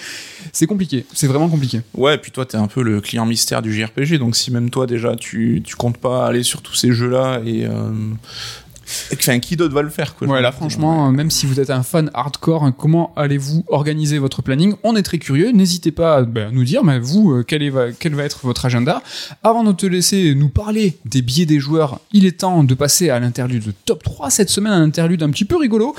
[0.53, 1.07] C'est compliqué.
[1.15, 1.81] C'est vraiment compliqué.
[1.95, 4.69] Ouais, et puis toi t'es un peu le client mystère du JRPG, donc si même
[4.69, 7.65] toi déjà tu, tu comptes pas aller sur tous ces jeux-là et...
[7.67, 7.91] Euh...
[9.11, 11.47] et que- Enfin, qui d'autre va le faire quoi ouais là franchement euh, même si
[11.47, 14.75] vous êtes un fan hardcore hein, comment allez-vous organiser votre planning?
[14.83, 17.71] On est très curieux n'hésitez pas à bah, nous dire mais vous euh, quel, est,
[17.71, 19.03] va, quel va être votre agenda?
[19.43, 23.11] Avant de te laisser nous parler des billets des joueurs il est temps de passer
[23.11, 25.95] à l'interlude de top 3 cette semaine un interlude un petit peu rigolo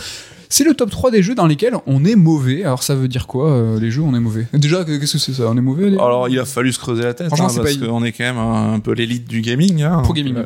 [0.53, 2.65] c'est le top 3 des jeux dans lesquels on est mauvais.
[2.65, 4.47] Alors ça veut dire quoi euh, les jeux on est mauvais?
[4.53, 5.43] Déjà qu'est-ce que c'est ça?
[5.47, 8.03] On est mauvais les- Alors il a fallu se creuser la tête, hein, parce qu'on
[8.03, 9.81] est quand même un, un peu l'élite du gaming.
[9.81, 10.35] Hein, Pro gaming.
[10.35, 10.45] Euh,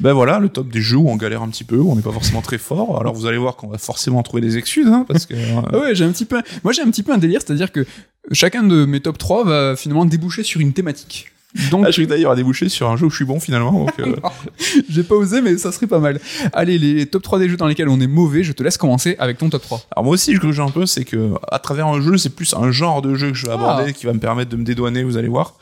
[0.00, 2.02] Ben voilà, le top des jeux où on galère un petit peu, où on n'est
[2.02, 3.00] pas forcément très fort.
[3.00, 5.34] Alors vous allez voir qu'on va forcément trouver des excuses, hein, parce que...
[5.74, 7.86] euh, ouais, j'ai un petit peu moi j'ai un petit peu un délire, c'est-à-dire que
[8.32, 11.28] chacun de mes top 3 va finalement déboucher sur une thématique.
[11.70, 13.86] Donc Ah, je vais d'ailleurs à déboucher sur un jeu où je suis bon finalement.
[14.00, 14.14] Euh,
[14.90, 16.20] j'ai pas osé mais ça serait pas mal.
[16.52, 19.16] Allez, les top 3 des jeux dans lesquels on est mauvais, je te laisse commencer
[19.18, 19.82] avec ton top 3.
[19.92, 22.52] Alors moi aussi, je gruge un peu, c'est que à travers un jeu, c'est plus
[22.54, 23.92] un genre de jeu que je vais aborder Ah.
[23.92, 25.54] qui va me permettre de me dédouaner, vous allez voir.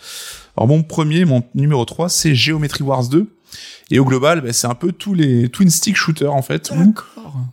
[0.56, 3.28] Alors mon premier, mon numéro 3, c'est Geometry Wars 2.
[3.90, 6.70] Et au global, ben, c'est un peu tous les twin stick shooters en fait.
[6.74, 6.94] où.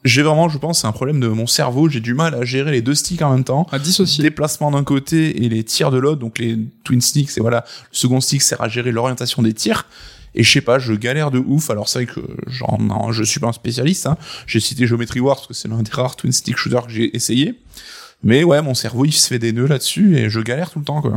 [0.03, 1.89] J'ai vraiment, je pense, c'est un problème de mon cerveau.
[1.89, 3.67] J'ai du mal à gérer les deux sticks en même temps.
[3.71, 4.23] À dissocier.
[4.23, 6.19] Déplacement d'un côté et les tirs de l'autre.
[6.19, 9.85] Donc les twin sticks, c'est voilà, le second stick sert à gérer l'orientation des tirs.
[10.33, 11.69] Et je sais pas, je galère de ouf.
[11.69, 14.07] Alors c'est vrai que genre, non, je suis pas un spécialiste.
[14.07, 14.17] Hein.
[14.47, 17.15] J'ai cité Geometry Wars parce que c'est l'un des rares twin stick shooters que j'ai
[17.15, 17.59] essayé.
[18.24, 20.86] Mais ouais, mon cerveau il se fait des nœuds là-dessus et je galère tout le
[20.86, 21.13] temps quoi.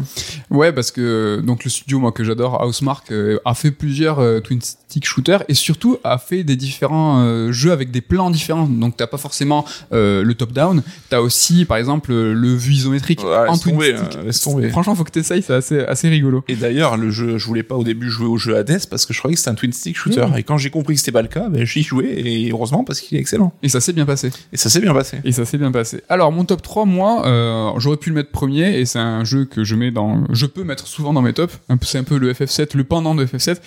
[0.51, 4.41] Ouais, parce que donc le studio moi que j'adore, Housemark, euh, a fait plusieurs euh,
[4.41, 8.67] twin stick shooters et surtout a fait des différents euh, jeux avec des plans différents.
[8.67, 12.73] Donc t'as pas forcément euh, le top down, t'as aussi par exemple euh, le vue
[12.75, 14.17] isométrique Ouais, en twin tomber, stick.
[14.17, 14.71] hein, laisse tomber.
[14.71, 16.43] Franchement, faut que t'essayes, c'est assez assez rigolo.
[16.49, 19.13] Et d'ailleurs, le jeu, je voulais pas au début jouer au jeu Hades parce que
[19.13, 20.27] je croyais que c'était un twin stick shooter.
[20.27, 20.39] Mmh.
[20.39, 23.01] Et quand j'ai compris que c'était pas le cas, ben, j'y jouais et heureusement parce
[23.01, 23.53] qu'il est excellent.
[23.63, 24.31] Et ça s'est bien passé.
[24.53, 25.19] Et ça s'est bien passé.
[25.25, 26.03] Et ça s'est bien passé.
[26.09, 29.45] Alors mon top 3, moi, euh, j'aurais pu le mettre premier et c'est un jeu
[29.45, 31.59] que je mets dans, je peux mettre souvent dans mes tops.
[31.83, 33.59] C'est un peu le FF7, le pendant de FF7.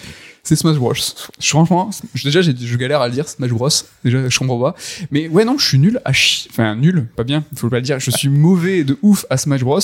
[0.43, 0.93] C'est Smash Bros.
[1.41, 1.89] Franchement,
[2.23, 3.69] déjà je galère à le dire Smash Bros.
[4.03, 4.75] Déjà je comprends pas.
[5.11, 6.47] Mais ouais non, je suis nul à chi...
[6.49, 7.43] Enfin nul, pas bien.
[7.55, 7.99] Faut pas le dire.
[7.99, 9.79] Je suis mauvais de ouf à Smash Bros.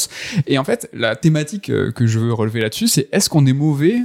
[0.47, 3.53] Et en fait, la thématique euh, que je veux relever là-dessus, c'est est-ce qu'on est
[3.53, 3.97] mauvais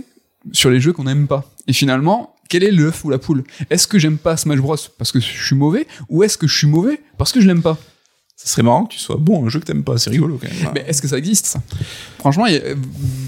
[0.53, 1.45] sur les jeux qu'on n'aime pas?
[1.66, 2.34] Et finalement.
[2.51, 3.45] Quel est l'œuf ou la poule?
[3.68, 6.57] Est-ce que j'aime pas Smash Bros parce que je suis mauvais ou est-ce que je
[6.57, 7.76] suis mauvais parce que je l'aime pas?
[8.41, 9.99] Ça serait marrant que tu sois bon un jeu que t'aimes pas.
[9.99, 10.72] C'est rigolo quand même.
[10.72, 11.47] Mais est-ce que ça existe?
[11.47, 11.61] Ça
[12.20, 12.47] Franchement,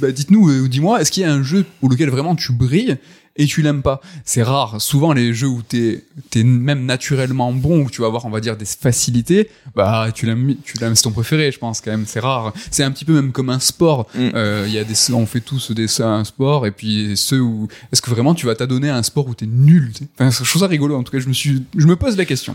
[0.01, 2.97] bah, dites-nous, euh, dis-moi, est-ce qu'il y a un jeu pour lequel vraiment tu brilles
[3.37, 4.01] et tu l'aimes pas.
[4.25, 4.81] C'est rare.
[4.81, 8.41] Souvent les jeux où t'es t'es même naturellement bon, où tu vas avoir on va
[8.41, 12.05] dire des facilités, bah tu l'aimes tu l'aimes c'est ton préféré, je pense quand même.
[12.07, 12.53] C'est rare.
[12.71, 14.07] C'est un petit peu même comme un sport.
[14.15, 14.31] Mm.
[14.35, 17.69] Euh, Il y a des on fait tous des un sport et puis ceux où
[17.93, 19.93] est-ce que vraiment tu vas t'adonner à un sport où t'es nul.
[19.93, 20.97] t'sais Enfin, je trouve ça rigolo.
[20.97, 22.55] En tout cas, je me suis je me pose la question.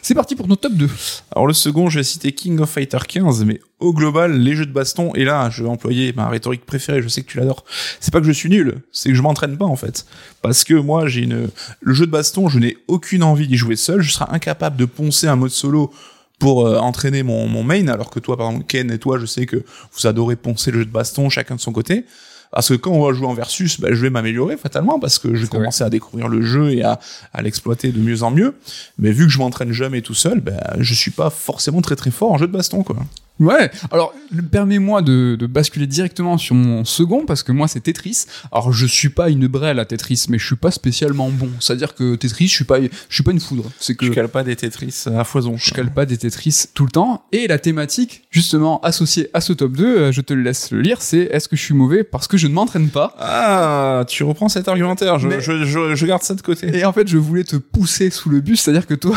[0.00, 0.88] C'est parti pour notre top 2.
[1.30, 4.66] Alors le second, je vais citer King of Fighter 15, mais au global, les jeux
[4.66, 7.64] de baston, et là, je vais employer ma rhétorique préférée, je sais que tu l'adores.
[8.00, 10.06] C'est pas que je suis nul, c'est que je m'entraîne pas, en fait.
[10.40, 11.48] Parce que moi, j'ai une,
[11.80, 14.84] le jeu de baston, je n'ai aucune envie d'y jouer seul, je serai incapable de
[14.84, 15.92] poncer un mode solo
[16.38, 19.26] pour euh, entraîner mon, mon main, alors que toi, par exemple, Ken et toi, je
[19.26, 22.04] sais que vous adorez poncer le jeu de baston, chacun de son côté.
[22.52, 25.34] Parce que quand on va jouer en versus, bah, je vais m'améliorer fatalement parce que
[25.34, 27.00] je vais commencer à découvrir le jeu et à,
[27.32, 28.54] à l'exploiter de mieux en mieux.
[28.98, 32.10] Mais vu que je m'entraîne jamais tout seul, bah, je suis pas forcément très très
[32.10, 32.96] fort en jeu de baston, quoi.
[33.42, 34.14] Ouais, alors
[34.52, 38.26] permets-moi de, de basculer directement sur mon second parce que moi c'est Tetris.
[38.52, 41.50] Alors je suis pas une brêle à Tetris, mais je suis pas spécialement bon.
[41.58, 43.64] C'est-à-dire que Tetris, je suis pas, je suis pas une foudre.
[43.80, 45.56] C'est que Je cale pas des Tetris à foison.
[45.56, 47.24] je cale pas des Tetris tout le temps.
[47.32, 50.80] Et la thématique, justement associée à ce top 2, euh, je te le laisse le
[50.80, 53.16] lire, c'est est-ce que je suis mauvais parce que je ne m'entraîne pas?
[53.18, 55.18] Ah, tu reprends cet argumentaire.
[55.18, 56.76] Je, Mais- je, je, je garde ça de côté.
[56.78, 59.16] Et en fait, je voulais te pousser sous le bus, c'est-à-dire que toi,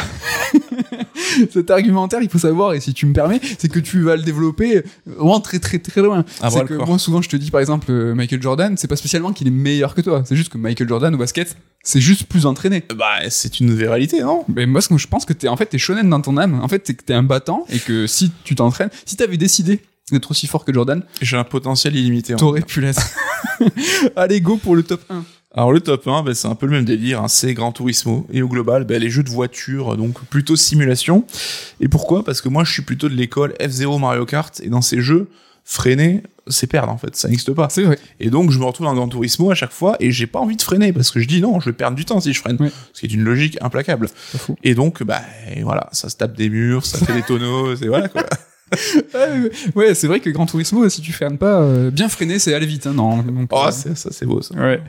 [1.51, 4.23] cet argumentaire, il faut savoir, et si tu me permets, c'est que tu vas le
[4.23, 6.25] développer vraiment très très très loin.
[6.41, 8.95] Ah, c'est que moi, souvent, je te dis, par exemple, euh, Michael Jordan, c'est pas
[8.95, 12.25] spécialement qu'il est meilleur que toi, c'est juste que Michael Jordan au basket, c'est juste
[12.25, 12.83] plus entraîné.
[12.95, 14.43] Bah, c'est une réalité, non?
[14.53, 16.59] Mais moi, ce que je pense que t'es, en fait, t'es shonen dans ton âme.
[16.61, 19.81] En fait, t'es que t'es un battant, et que si tu t'entraînes, si t'avais décidé
[20.11, 22.35] d'être aussi fort que Jordan, J'ai un potentiel illimité.
[22.35, 23.01] t'aurais pu l'être.
[24.15, 25.23] Allez, go pour le top 1.
[25.57, 28.27] Alors le top 1, bah, c'est un peu le même délire, hein, c'est Gran Turismo.
[28.31, 31.25] Et au global, bah, les jeux de voiture, donc plutôt simulation.
[31.79, 32.25] Et pourquoi?
[32.25, 34.59] Parce que moi, je suis plutôt de l'école F0 Mario Kart.
[34.59, 35.29] Et dans ces jeux,
[35.63, 37.69] freiner, c'est perdre en fait, ça n'existe pas.
[37.69, 37.97] C'est vrai.
[38.19, 40.57] Et donc, je me retrouve dans Gran Turismo à chaque fois et j'ai pas envie
[40.57, 42.57] de freiner parce que je dis non, je vais perdre du temps si je freine.
[42.91, 44.09] Ce qui est une logique implacable.
[44.13, 44.57] Fou.
[44.61, 45.21] Et donc, bah,
[45.55, 48.23] et voilà, ça se tape des murs, ça fait des tonneaux, et voilà quoi.
[49.75, 52.65] Ouais, c'est vrai que Gran Turismo, si tu freines pas, euh, bien freiner, c'est aller
[52.65, 52.87] vite.
[52.87, 54.55] Hein, non, donc, Oh, euh, ça c'est beau ça.
[54.55, 54.81] Ouais.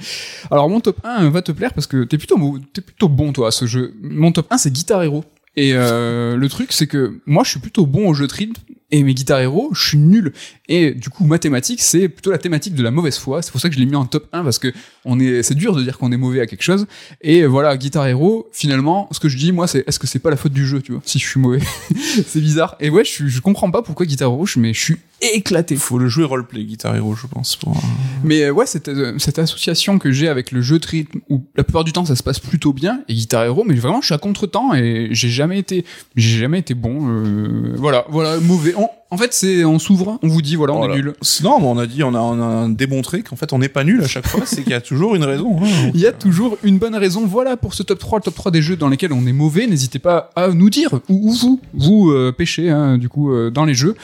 [0.50, 2.38] Alors mon top 1 va te plaire parce que t'es plutôt
[2.72, 3.94] plutôt bon toi à ce jeu.
[4.02, 5.24] Mon top 1 c'est Guitar Hero.
[5.56, 8.60] Et euh, le truc c'est que moi je suis plutôt bon au jeu de rythme
[8.90, 10.32] et mes Guitar Hero je suis nul.
[10.68, 13.42] Et du coup mathématiques c'est plutôt la thématique de la mauvaise foi.
[13.42, 14.72] C'est pour ça que je l'ai mis en top 1 parce que
[15.04, 16.86] on est c'est dur de dire qu'on est mauvais à quelque chose.
[17.20, 20.30] Et voilà Guitar Hero finalement ce que je dis moi c'est est-ce que c'est pas
[20.30, 21.60] la faute du jeu tu vois si je suis mauvais?
[22.26, 22.76] c'est bizarre.
[22.80, 25.76] Et ouais je, je comprends pas pourquoi Guitar Hero mais je suis éclaté.
[25.76, 27.56] Faut le jouer roleplay Guitar Hero, je pense.
[27.56, 27.76] Pour...
[28.24, 31.44] Mais euh, ouais, cette, euh, cette association que j'ai avec le jeu de rythme, où
[31.56, 34.06] la plupart du temps ça se passe plutôt bien, et Guitar Hero, mais vraiment je
[34.06, 35.84] suis à contre-temps et j'ai jamais été,
[36.16, 37.08] j'ai jamais été bon.
[37.08, 38.74] euh, voilà, voilà, mauvais.
[38.76, 40.94] On- en fait, c'est on s'ouvre, on vous dit voilà, on Voilà.
[40.94, 41.14] est nul.
[41.44, 43.84] Non, mais on a dit, on a, on a démontré qu'en fait on n'est pas
[43.84, 45.58] nul à chaque fois, c'est qu'il y a toujours une raison.
[45.62, 45.90] hein.
[45.94, 47.24] Il y a toujours une bonne raison.
[47.26, 49.66] Voilà pour ce top 3, le top 3 des jeux dans lesquels on est mauvais.
[49.66, 53.50] N'hésitez pas à nous dire où, où vous vous euh, pêchez hein, du coup euh,
[53.50, 53.94] dans les jeux.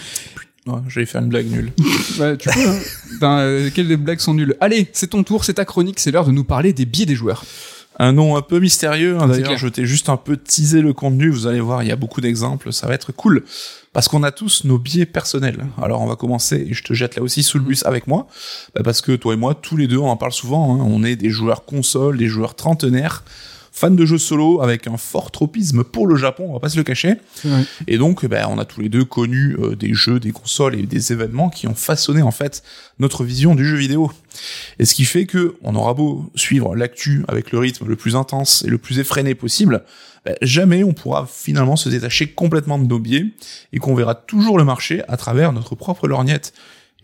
[0.67, 1.73] Ouais, J'allais faire une blague nulle.
[2.21, 2.61] Ouais, tu peux.
[2.69, 2.79] Hein.
[3.21, 6.25] Dans, euh, quelles blagues sont nulles Allez, c'est ton tour, c'est ta chronique, c'est l'heure
[6.27, 7.45] de nous parler des biais des joueurs.
[7.99, 11.29] Un nom un peu mystérieux, hein, d'ailleurs, je t'ai juste un peu teasé le contenu,
[11.29, 13.45] vous allez voir, il y a beaucoup d'exemples, ça va être cool.
[13.93, 15.67] Parce qu'on a tous nos biais personnels.
[15.81, 18.27] Alors on va commencer, et je te jette là aussi sous le bus avec moi,
[18.75, 21.05] bah, parce que toi et moi, tous les deux, on en parle souvent, hein, on
[21.05, 23.25] est des joueurs consoles, des joueurs trentenaires,
[23.83, 26.77] fans de jeux solo, avec un fort tropisme pour le Japon, on va pas se
[26.77, 27.15] le cacher.
[27.89, 30.87] Et donc, ben, on a tous les deux connu euh, des jeux, des consoles et
[30.87, 32.63] des événements qui ont façonné en fait
[33.01, 34.13] notre vision du jeu vidéo.
[34.79, 38.15] Et ce qui fait que on aura beau suivre l'actu avec le rythme le plus
[38.15, 39.83] intense et le plus effréné possible,
[40.25, 43.27] ben, jamais on pourra finalement se détacher complètement de nos biais
[43.73, 46.53] et qu'on verra toujours le marché à travers notre propre lorgnette.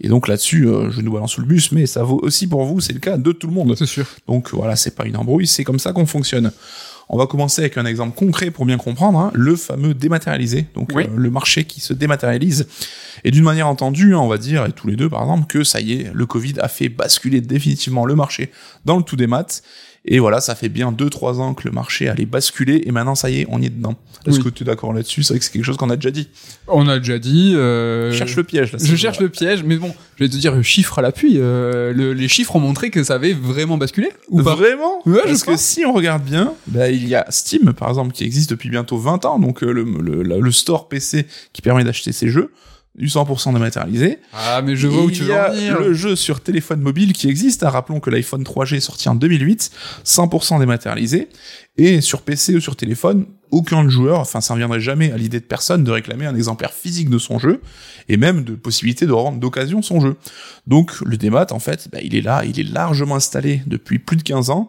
[0.00, 2.64] Et donc là-dessus, euh, je nous balance sous le bus, mais ça vaut aussi pour
[2.64, 3.74] vous, c'est le cas de tout le monde.
[3.76, 4.06] C'est sûr.
[4.28, 6.52] Donc voilà, c'est pas une embrouille, c'est comme ça qu'on fonctionne.
[7.10, 10.90] On va commencer avec un exemple concret pour bien comprendre, hein, le fameux dématérialisé, donc
[10.94, 11.04] Oui.
[11.04, 12.68] euh, le marché qui se dématérialise.
[13.24, 15.64] Et d'une manière entendue, hein, on va dire, et tous les deux par exemple, que
[15.64, 18.52] ça y est, le Covid a fait basculer définitivement le marché
[18.84, 19.62] dans le tout des maths.
[20.10, 23.28] Et voilà, ça fait bien 2-3 ans que le marché allait basculer, et maintenant ça
[23.30, 23.94] y est, on y est dedans.
[24.26, 24.44] Est-ce Oui.
[24.44, 25.22] que tu es d'accord là-dessus?
[25.22, 26.28] C'est vrai que c'est quelque chose qu'on a déjà dit.
[26.66, 27.52] On a déjà dit.
[27.56, 28.78] euh, Cherche le piège là.
[28.82, 31.34] Je cherche le piège, mais bon, je vais te dire chiffre à l'appui.
[31.36, 34.54] euh, le- les chiffres ont montré que ça avait vraiment basculé ou pas?
[34.54, 35.02] Vraiment?
[35.06, 38.12] Ouais, je Parce que si on regarde bien, bah, il y a Steam, par exemple,
[38.12, 41.84] qui existe depuis bientôt 20 ans, donc euh, le, le- le store PC qui permet
[41.84, 42.50] d'acheter ces jeux.
[42.98, 44.18] Du 100% dématérialisé.
[44.32, 45.78] Ah, mais je vois où tu veux en venir.
[45.80, 47.62] le jeu sur téléphone mobile qui existe.
[47.62, 47.70] hein.
[47.70, 49.70] Rappelons que l'iPhone 3G est sorti en 2008,
[50.04, 51.28] 100% dématérialisé.
[51.76, 55.38] Et sur PC ou sur téléphone, aucun joueur, enfin ça ne reviendrait jamais à l'idée
[55.38, 57.60] de personne de réclamer un exemplaire physique de son jeu,
[58.08, 60.16] et même de possibilité de rendre d'occasion son jeu.
[60.66, 64.16] Donc le démat, en fait, bah, il est là, il est largement installé depuis plus
[64.16, 64.68] de 15 ans.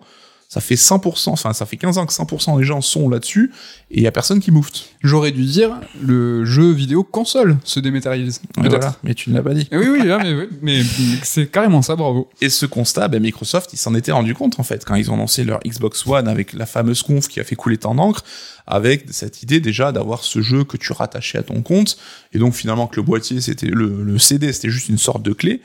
[0.51, 3.51] Ça fait 100%, enfin ça fait 15 ans que 100% des gens sont là-dessus,
[3.91, 4.95] et il y a personne qui moufte.
[5.03, 8.41] J'aurais dû dire le jeu vidéo console se dématérialise.
[8.57, 8.71] Et Peut-être.
[8.71, 8.95] voilà.
[9.03, 9.67] Mais tu ne l'as pas dit.
[9.71, 10.83] Eh Oui, oui, là, mais, mais, mais
[11.21, 12.27] c'est carrément ça, bravo.
[12.41, 15.17] Et ce constat, ben, Microsoft, ils s'en étaient rendu compte en fait quand ils ont
[15.17, 18.23] lancé leur Xbox One avec la fameuse conf qui a fait couler tant d'encre,
[18.65, 21.95] avec cette idée déjà d'avoir ce jeu que tu rattachais à ton compte,
[22.33, 25.31] et donc finalement que le boîtier, c'était le, le CD, c'était juste une sorte de
[25.31, 25.61] clé.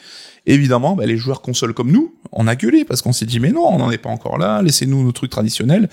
[0.47, 3.51] Évidemment, ben, les joueurs consoles comme nous, on a gueulé parce qu'on s'est dit mais
[3.51, 5.89] non, on n'en est pas encore là, laissez-nous nos trucs traditionnels.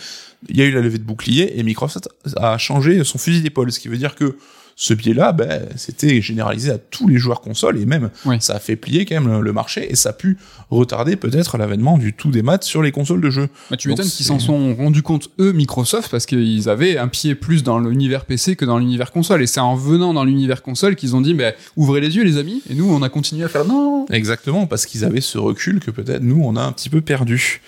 [0.50, 3.72] Il y a eu la levée de bouclier et Microsoft a changé son fusil d'épaule,
[3.72, 4.38] ce qui veut dire que
[4.76, 8.38] ce biais-là, ben, c'était généralisé à tous les joueurs consoles et même Oui.
[8.40, 10.38] ça a fait plier quand même le, le marché et ça a pu
[10.70, 13.50] retarder peut-être l'avènement du tout des maths sur les consoles de jeu.
[13.70, 17.36] Bah, tu m'étonnes qu'ils s'en sont rendus compte, eux, Microsoft, parce qu'ils avaient un pied
[17.36, 19.42] plus dans l'univers PC que dans l'univers console.
[19.44, 22.38] Et c'est en venant dans l'univers console qu'ils ont dit, bah, ouvrez les yeux, les
[22.38, 22.62] amis.
[22.70, 24.06] Et nous, on a continué à faire non.
[24.10, 27.62] Exactement, parce qu'ils avaient ce recul que peut-être nous, on a un petit peu perdu.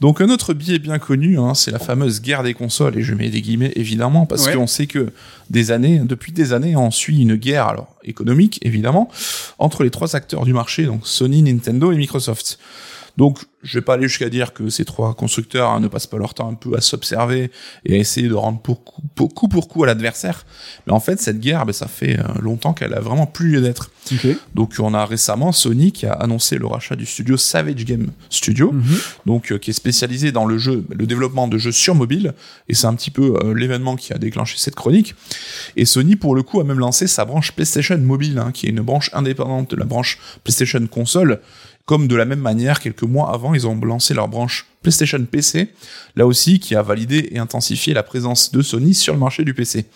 [0.00, 3.14] Donc un autre biais bien connu, hein, c'est la fameuse guerre des consoles, et je
[3.14, 4.54] mets des guillemets évidemment, parce Ouais.
[4.54, 5.10] qu'on sait que
[5.50, 9.10] depuis des années, on suit une guerre, alors économique évidemment,
[9.58, 12.58] entre les trois acteurs du marché, donc Sony, Nintendo et Microsoft.
[13.18, 16.16] Donc, je vais pas aller jusqu'à dire que ces trois constructeurs hein, ne passent pas
[16.18, 17.50] leur temps un peu à s'observer
[17.84, 20.46] et à essayer de rendre pour coup, pour coup pour coup à l'adversaire.
[20.86, 23.60] Mais en fait, cette guerre, ben, ça fait euh, longtemps qu'elle a vraiment plus lieu
[23.60, 23.90] d'être.
[24.54, 28.70] Donc on a récemment Sony qui a annoncé le rachat du studio Savage Game Studio,
[28.72, 28.96] Mhm.
[29.26, 32.32] donc euh, qui est spécialisé dans le jeu, le développement de jeux sur mobile,
[32.68, 35.14] et c'est un petit peu euh, l'événement qui a déclenché cette chronique.
[35.76, 38.70] Et Sony pour le coup a même lancé sa branche PlayStation Mobile, hein, qui est
[38.70, 41.40] une branche indépendante de la branche PlayStation Console.
[41.88, 45.72] Comme de la même manière, quelques mois avant, ils ont lancé leur branche PlayStation PC,
[46.16, 49.54] là aussi qui a validé et intensifié la présence de Sony sur le marché du
[49.54, 49.86] PC.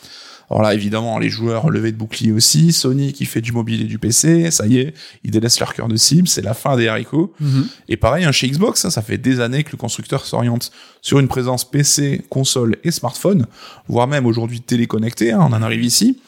[0.48, 2.72] Alors là, évidemment, les joueurs levés de bouclier aussi.
[2.72, 5.86] Sony qui fait du mobile et du PC, ça y est, ils délaissent leur cœur
[5.86, 7.34] de cible, c'est la fin des haricots.
[7.40, 7.68] Mhm.
[7.90, 10.72] Et pareil, hein, chez Xbox, ça, ça fait des années que le constructeur s'oriente
[11.02, 13.46] sur une présence PC, console et smartphone,
[13.86, 16.18] voire même aujourd'hui téléconnecté, hein, on en arrive ici.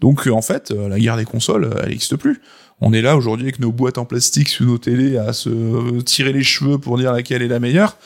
[0.00, 2.40] Donc euh, en fait, euh, la guerre des consoles, euh, elle n'existe plus.
[2.84, 6.00] On est là aujourd'hui avec nos boîtes en plastique sous nos télés à se euh,
[6.00, 7.96] tirer les cheveux pour dire laquelle est la meilleure.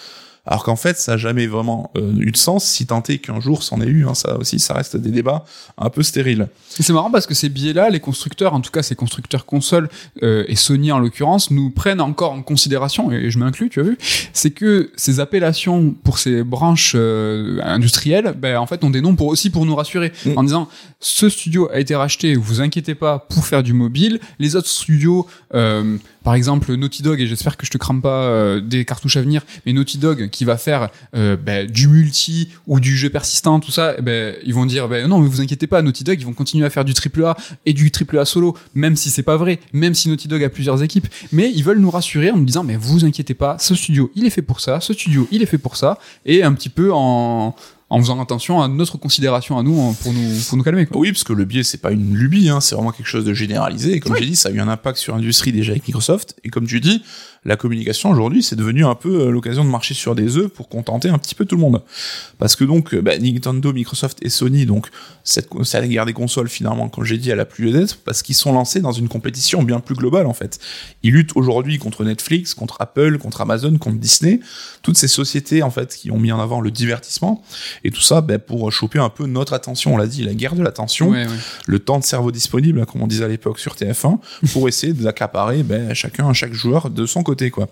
[0.47, 3.41] Alors qu'en fait, ça n'a jamais vraiment euh, eu de sens, si tant est qu'un
[3.41, 4.07] jour c'en ait eu.
[4.07, 5.45] Hein, ça aussi, ça reste des débats
[5.77, 6.49] un peu stériles.
[6.79, 9.89] Et C'est marrant parce que ces biais-là, les constructeurs, en tout cas ces constructeurs consoles
[10.23, 13.83] euh, et Sony en l'occurrence, nous prennent encore en considération, et je m'inclus, tu as
[13.83, 13.99] vu,
[14.33, 19.17] c'est que ces appellations pour ces branches euh, industrielles, ben, en fait, ont des noms
[19.17, 20.33] pour aussi pour nous rassurer, Mm.
[20.39, 20.69] en disant
[21.01, 24.21] ce studio a été racheté, vous inquiétez pas, pour faire du mobile.
[24.39, 28.85] Les autres studios, par exemple Naughty Dog, et j'espère que je te crame pas des
[28.85, 32.95] cartouches à venir, mais Naughty Dog qui va faire euh, ben, du multi ou du
[32.97, 35.81] jeu persistant, tout ça, eh ben, ils vont dire ben, non, mais vous inquiétez pas,
[35.81, 39.09] Naughty Dog, ils vont continuer à faire du AAA et du AAA solo, même si
[39.09, 42.31] c'est pas vrai, même si Naughty Dog a plusieurs équipes, mais ils veulent nous rassurer
[42.31, 44.93] en nous disant mais vous inquiétez pas, ce studio il est fait pour ça, ce
[44.93, 47.57] studio il est fait pour ça, et un petit peu en
[47.89, 50.99] en faisant attention à notre considération à nous en- pour nous pour nous calmer quoi.
[50.99, 53.33] Oui, parce que le biais, c'est pas une lubie, hein, c'est vraiment quelque chose de
[53.33, 53.93] généralisé.
[53.95, 56.35] Et comme j'ai dit, ça a eu un impact sur l'industrie déjà avec Microsoft.
[56.43, 57.03] Et comme tu dis,
[57.45, 60.69] la communication aujourd'hui, c'est devenu un peu euh, l'occasion de marcher sur des œufs pour
[60.69, 61.81] contenter un petit peu tout le monde.
[62.39, 64.89] Parce que donc, euh, bah, Nintendo, Microsoft et Sony, donc
[65.23, 68.23] cette, cette guerre des consoles, finalement, comme j'ai dit, elle a plus lieu d'être parce
[68.23, 70.59] qu'ils sont lancés dans une compétition bien plus globale en fait.
[71.05, 74.41] Ils luttent aujourd'hui contre Netflix, contre Apple, contre Amazon, contre Disney,
[74.83, 77.45] toutes ces sociétés en fait qui ont mis en avant le divertissement
[77.85, 79.95] et tout ça bah, pour choper un peu notre attention.
[79.95, 81.33] On l'a dit, la guerre de l'attention Ouais, ouais.
[81.67, 84.19] le temps de cerveau disponible, hein, comme on disait à l'époque sur TF1,
[84.53, 87.51] pour essayer d'accaparer ben, chacun, chaque joueur de son côté.
[87.51, 87.69] quoi.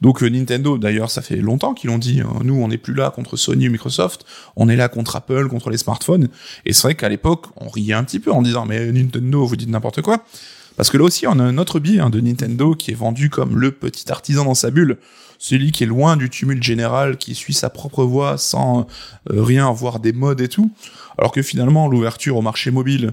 [0.00, 2.94] Donc euh, Nintendo, d'ailleurs, ça fait longtemps qu'ils l'ont dit, hein, nous, on n'est plus
[2.94, 4.24] là contre Sony ou Microsoft,
[4.56, 6.28] on est là contre Apple, contre les smartphones.
[6.66, 9.56] Et c'est vrai qu'à l'époque, on riait un petit peu en disant, mais Nintendo, vous
[9.56, 10.24] dites n'importe quoi.
[10.76, 13.28] Parce que là aussi, on a un autre biais hein, de Nintendo qui est vendu
[13.28, 14.96] comme le petit artisan dans sa bulle,
[15.40, 18.86] celui qui est loin du tumulte général, qui suit sa propre voie sans
[19.30, 20.70] euh, rien avoir des modes et tout.
[21.16, 23.12] Alors que finalement, l'ouverture au marché mobile,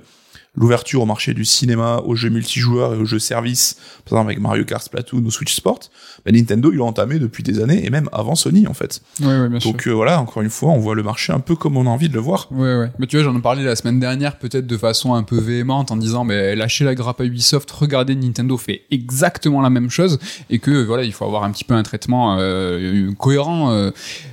[0.54, 4.40] l'ouverture au marché du cinéma, aux jeux multijoueurs et aux jeux services, par exemple avec
[4.40, 5.80] Mario Kart, Splatoon ou Switch Sport,
[6.26, 9.02] ben Nintendo, ils l'ont entamé depuis des années, et même avant Sony, en fait.
[9.22, 9.72] Ouais, ouais, bien sûr.
[9.72, 11.90] Donc euh, voilà, encore une fois, on voit le marché un peu comme on a
[11.90, 12.48] envie de le voir.
[12.52, 12.92] Ouais, ouais.
[13.00, 15.92] Mais tu vois, j'en ai parlé la semaine dernière, peut-être de façon un peu véhémente,
[15.92, 20.20] en disant, mais lâchez la grappe à Ubisoft, regardez, Nintendo fait exactement la même chose,
[20.50, 23.72] et que voilà, il faut avoir un petit peu un traitement euh, cohérent.
[23.72, 23.92] euh.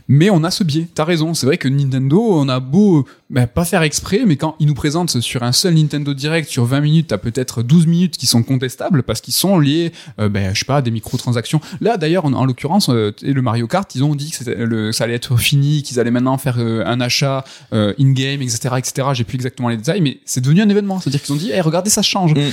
[0.08, 0.86] mais on a ce biais.
[0.94, 1.34] T'as raison.
[1.34, 4.74] C'est vrai que Nintendo, on a beau bah, pas faire exprès, mais quand ils nous
[4.74, 8.42] présentent sur un seul Nintendo Direct, sur 20 minutes, t'as peut-être 12 minutes qui sont
[8.42, 11.60] contestables parce qu'ils sont liés, euh, ben, je sais pas, à des microtransactions.
[11.84, 15.04] Là, d'ailleurs, en, en l'occurrence, euh, le Mario Kart, ils ont dit que le, ça
[15.04, 19.08] allait être fini, qu'ils allaient maintenant faire euh, un achat euh, in-game, etc., etc.
[19.12, 20.98] J'ai plus exactement les détails, mais c'est devenu un événement.
[20.98, 22.34] C'est-à-dire qu'ils ont dit, hey, regardez, ça change.
[22.34, 22.50] Mm.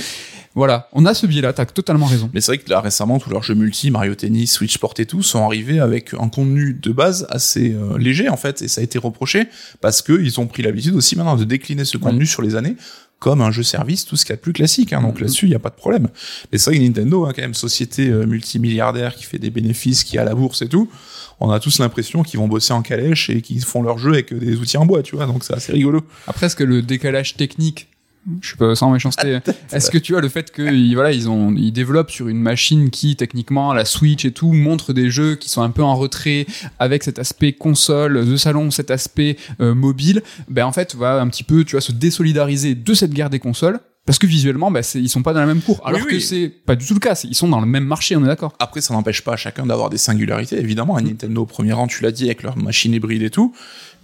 [0.54, 2.28] Voilà, on a ce biais-là, t'as totalement raison.
[2.34, 5.06] Mais c'est vrai que là récemment tous leurs jeux multi, Mario Tennis, Switch Sport et
[5.06, 8.82] tout, sont arrivés avec un contenu de base assez euh, léger en fait, et ça
[8.82, 9.46] a été reproché
[9.80, 12.76] parce que ils ont pris l'habitude aussi maintenant de décliner ce contenu sur les années
[13.22, 14.92] comme un jeu service, tout ce qu'il y a de plus classique.
[14.92, 15.20] Hein, donc Mhm.
[15.22, 16.08] là-dessus, il n'y a pas de problème.
[16.50, 20.02] Mais c'est vrai que Nintendo, hein, quand même, société euh, multimilliardaire qui fait des bénéfices,
[20.02, 20.90] qui a la bourse et tout,
[21.38, 24.36] on a tous l'impression qu'ils vont bosser en calèche et qu'ils font leur jeu avec
[24.36, 25.26] des outils en bois, tu vois.
[25.26, 26.02] Donc c'est assez rigolo.
[26.26, 27.86] Après, est-ce que le décalage technique,
[28.40, 31.12] je suis pas sans méchanceté, Ah, est-ce que tu vois le fait que ils- voilà
[31.12, 35.10] ils ont ils développent sur une machine qui techniquement la Switch et tout montre des
[35.10, 36.46] jeux qui sont un peu en retrait
[36.78, 41.28] avec cet aspect console de salon, cet aspect euh, mobile, ben en fait va un
[41.28, 43.80] petit peu tu vois se désolidariser de cette guerre des consoles.
[44.04, 45.80] Parce que visuellement, c'est- ils sont pas dans la même cour.
[45.84, 46.20] Alors Oui, que oui.
[46.20, 47.14] c'est pas du tout le cas.
[47.22, 48.52] Ils sont dans le même marché, on est d'accord.
[48.58, 50.96] Après, ça n'empêche pas à chacun d'avoir des singularités, évidemment.
[50.96, 53.54] Un Nintendo au premier rang, tu l'as dit, avec leur machine hybride et tout.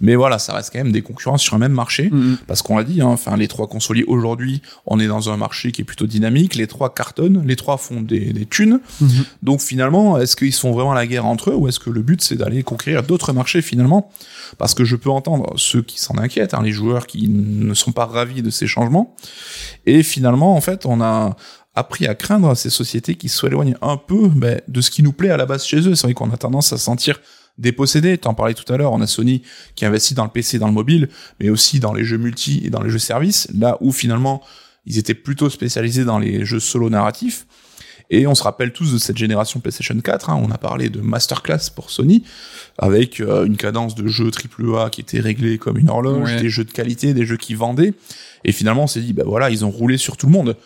[0.01, 2.09] Mais voilà, ça reste quand même des concurrents sur un même marché.
[2.11, 2.37] Mhm.
[2.47, 5.71] Parce qu'on l'a dit, hein, enfin, les trois consoliers aujourd'hui, on est dans un marché
[5.71, 6.55] qui est plutôt dynamique.
[6.55, 8.79] Les trois cartonnent, les trois font des, des thunes.
[9.01, 9.09] Mhm.
[9.43, 12.01] Donc finalement, est-ce qu'ils se font vraiment la guerre entre eux ou est-ce que le
[12.01, 14.11] but c'est d'aller conquérir d'autres marchés finalement?
[14.57, 17.91] Parce que je peux entendre ceux qui s'en inquiètent, hein, les joueurs qui ne sont
[17.91, 19.15] pas ravis de ces changements.
[19.85, 21.35] Et finalement, en fait, on a
[21.75, 25.29] appris à craindre ces sociétés qui s'éloignent un peu ben, de ce qui nous plaît
[25.29, 25.95] à la base chez eux.
[25.95, 27.19] C'est vrai qu'on a tendance à se sentir
[27.59, 28.17] dépossédé.
[28.17, 29.43] T'en parlais tout à l'heure, on a Sony
[29.75, 32.69] qui investit dans le PC, dans le mobile, mais aussi dans les jeux multi et
[32.71, 34.41] dans les jeux services, là où finalement
[34.85, 37.45] ils étaient plutôt spécialisés dans les jeux solo narratifs.
[38.11, 40.99] Et on se rappelle tous de cette génération PlayStation 4, hein, on a parlé de
[40.99, 42.23] masterclass pour Sony,
[42.79, 46.41] avec euh, une cadence de jeux AAA qui était réglée comme une horloge, Ouais.
[46.41, 47.93] des jeux de qualité, des jeux qui vendaient.
[48.45, 50.57] Et finalement, on s'est dit, bah voilà, ils ont roulé sur tout le monde.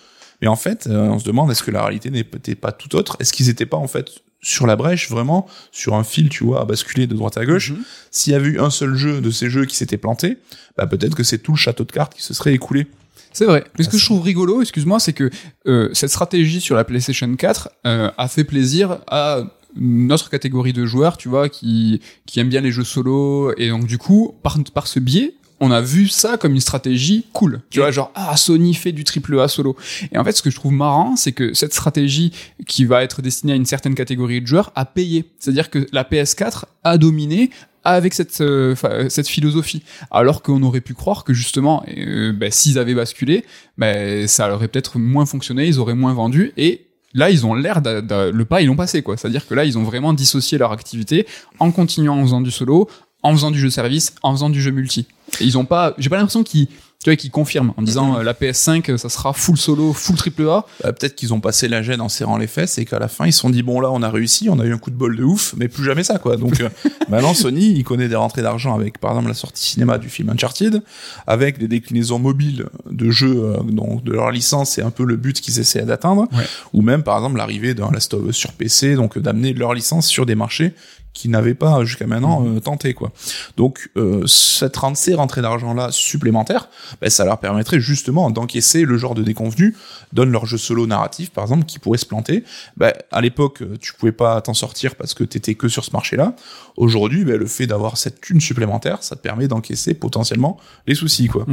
[0.42, 3.18] Mais en fait, euh, on se demande, est-ce que la réalité n'était pas tout autre?
[3.20, 6.62] Est-ce qu'ils n'étaient pas en fait sur la brèche, vraiment, sur un fil, tu vois,
[6.62, 7.84] à basculer de droite à gauche Mhm.
[8.12, 10.38] S'il y avait eu un seul jeu de ces jeux qui s'était planté,
[10.78, 12.86] bah peut-être que c'est tout le château de cartes qui se serait écoulé.
[13.32, 13.64] C'est vrai.
[13.78, 15.32] Mais ce Ah, que je trouve rigolo, excuse-moi, c'est que
[15.66, 19.44] euh, cette stratégie sur la PlayStation 4 euh, a fait plaisir à
[19.76, 23.88] notre catégorie de joueurs, tu vois, qui qui aiment bien les jeux solo et donc
[23.88, 25.34] du coup, par par ce biais,
[25.66, 27.62] on a vu ça comme une stratégie cool.
[27.70, 29.76] Tu vois, genre ah Sony fait du triple A solo.
[30.12, 32.32] Et en fait, ce que je trouve marrant, c'est que cette stratégie
[32.68, 35.26] qui va être destinée à une certaine catégorie de joueurs a payé.
[35.40, 37.50] C'est-à-dire que la PS4 a dominé
[37.86, 42.50] avec cette euh, fa- cette philosophie alors qu'on aurait pu croire que justement euh, ben,
[42.50, 43.44] s'ils avaient basculé
[43.78, 47.82] ben, ça aurait peut-être moins fonctionné ils auraient moins vendu et là ils ont l'air
[47.84, 50.58] le pas ils l'ont passé quoi c'est à dire que là ils ont vraiment dissocié
[50.58, 51.28] leur activité
[51.60, 52.88] en continuant en faisant du solo
[53.22, 55.06] en faisant du jeu service en faisant du jeu multi
[55.42, 56.68] ils ont pas j'ai pas l'impression qu'ils
[57.04, 60.48] tu vois, qu'ils confirment en disant euh, la PS5 ça sera full solo full triple
[60.48, 63.10] A Bah, peut-être qu'ils ont passé la gêne en serrant les fesses et qu'à la
[63.10, 64.90] fin ils se sont dit bon là on a réussi, on a eu un coup
[64.90, 66.38] de bol de ouf, mais plus jamais ça quoi.
[66.38, 66.70] Donc euh,
[67.10, 70.30] maintenant Sony il connaît des rentrées d'argent avec par exemple la sortie cinéma du film
[70.30, 70.82] Uncharted,
[71.28, 75.18] avec des déclinaisons mobiles de jeux euh, donc de leur licence, c'est un peu le
[75.18, 76.46] but qu'ils essaient d'atteindre, Ouais.
[76.72, 79.74] ou même par exemple l'arrivée d'un Last of Us sur PC, donc euh, d'amener leur
[79.74, 80.74] licence sur des marchés
[81.14, 83.12] qui n'avaient pas jusqu'à maintenant euh, tenté quoi.
[83.56, 86.70] Donc euh, cette ren- ces rentrées d'argent là supplémentaires,
[87.02, 89.76] ben, ça leur permettrait justement d'encaisser le genre de déconvenu,
[90.12, 92.44] donne leur jeu solo narratif par exemple qui pourrait se planter.
[92.78, 96.16] Ben, à l'époque tu pouvais pas t'en sortir parce que t'étais que sur ce marché
[96.16, 96.36] là.
[96.78, 100.58] Aujourd'hui ben, le fait d'avoir cette thune supplémentaire, ça te permet d'encaisser potentiellement
[100.88, 101.46] les soucis quoi.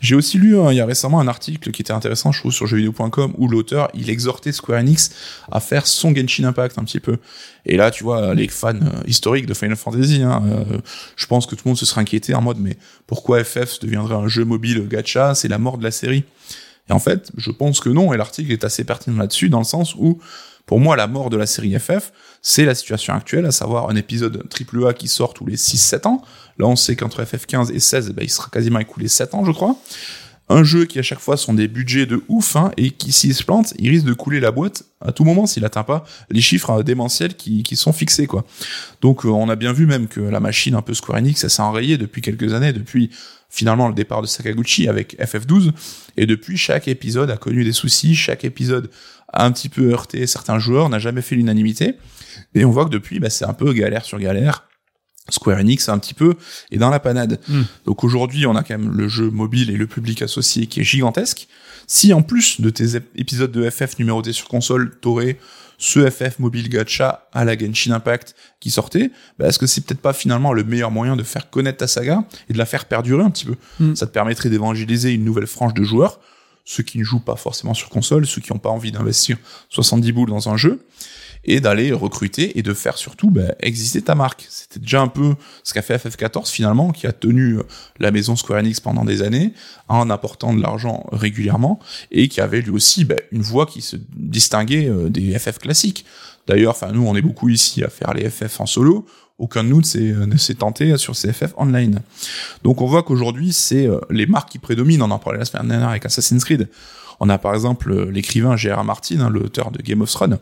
[0.00, 2.52] J'ai aussi lu hein, il y a récemment un article qui était intéressant, je trouve,
[2.52, 5.12] sur jeuxvideo.com, où l'auteur, il exhortait Square Enix
[5.50, 7.18] à faire son Genshin Impact un petit peu.
[7.64, 10.78] Et là, tu vois, les fans euh, historiques de Final Fantasy, hein, euh,
[11.16, 14.14] je pense que tout le monde se serait inquiété en mode, mais pourquoi FF deviendrait
[14.14, 16.24] un jeu mobile gacha C'est la mort de la série.
[16.88, 19.64] Et en fait, je pense que non, et l'article est assez pertinent là-dessus, dans le
[19.64, 20.18] sens où,
[20.66, 23.96] pour moi, la mort de la série FF, c'est la situation actuelle, à savoir un
[23.96, 26.22] épisode AAA qui sort tous les 6-7 ans.
[26.58, 29.52] Là, on sait qu'entre FF15 et 16, ben, il sera quasiment écoulé 7 ans, je
[29.52, 29.76] crois.
[30.52, 33.34] Un jeu qui, à chaque fois, sont des budgets de ouf, hein, et qui, s'il
[33.34, 36.42] se plante, il risque de couler la boîte à tout moment s'il atteint pas les
[36.42, 38.44] chiffres euh, démentiels qui, qui sont fixés, quoi.
[39.00, 41.48] Donc, euh, on a bien vu même que la machine un peu Square Enix, ça
[41.48, 43.08] s'est enrayé depuis quelques années, depuis
[43.48, 45.72] finalement le départ de Sakaguchi avec FF12,
[46.18, 48.90] et depuis, chaque épisode a connu des soucis, chaque épisode
[49.32, 51.94] a un petit peu heurté certains joueurs, n'a jamais fait l'unanimité,
[52.54, 54.66] et on voit que depuis, bah, c'est un peu galère sur galère.
[55.28, 56.34] Square Enix un petit peu
[56.70, 57.40] est dans la panade.
[57.48, 57.62] Mm.
[57.86, 60.84] Donc aujourd'hui, on a quand même le jeu mobile et le public associé qui est
[60.84, 61.46] gigantesque.
[61.86, 65.38] Si en plus de tes ép- épisodes de FF numérotés sur console, t'aurais
[65.78, 70.00] ce FF mobile gacha à la Genshin Impact qui sortait, bah, est-ce que c'est peut-être
[70.00, 73.22] pas finalement le meilleur moyen de faire connaître ta saga et de la faire perdurer
[73.22, 73.56] un petit peu?
[73.80, 73.94] Mm.
[73.96, 76.20] Ça te permettrait d'évangéliser une nouvelle frange de joueurs,
[76.64, 79.36] ceux qui ne jouent pas forcément sur console, ceux qui n'ont pas envie d'investir
[79.70, 80.84] 70 boules dans un jeu,
[81.44, 84.46] et d'aller recruter et de faire surtout bah, exister ta marque.
[84.48, 85.34] C'était déjà un peu
[85.64, 87.62] ce qu'a fait FF14 finalement, qui a tenu euh,
[87.98, 89.52] la maison Square Enix pendant des années,
[89.88, 91.80] en apportant de l'argent régulièrement,
[92.10, 96.04] et qui avait lui aussi bah, une voix qui se distinguait euh, des FF classiques.
[96.46, 99.06] D'ailleurs, enfin nous on est beaucoup ici à faire les FF en solo,
[99.38, 102.00] aucun de nous ne s'est euh, tenté sur ces FF online.
[102.62, 105.88] Donc on voit qu'aujourd'hui c'est les marques qui prédominent, on en parlait la semaine dernière
[105.88, 106.68] avec Assassin's Creed.
[107.24, 108.82] On a par exemple euh, l'écrivain J.R.R.
[108.82, 110.40] Martin, hein, l'auteur de Game of Thrones,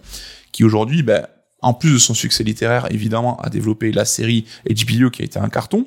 [0.50, 1.26] qui aujourd'hui, ben,
[1.60, 5.38] en plus de son succès littéraire, évidemment, a développé la série HBO qui a été
[5.38, 5.86] un carton.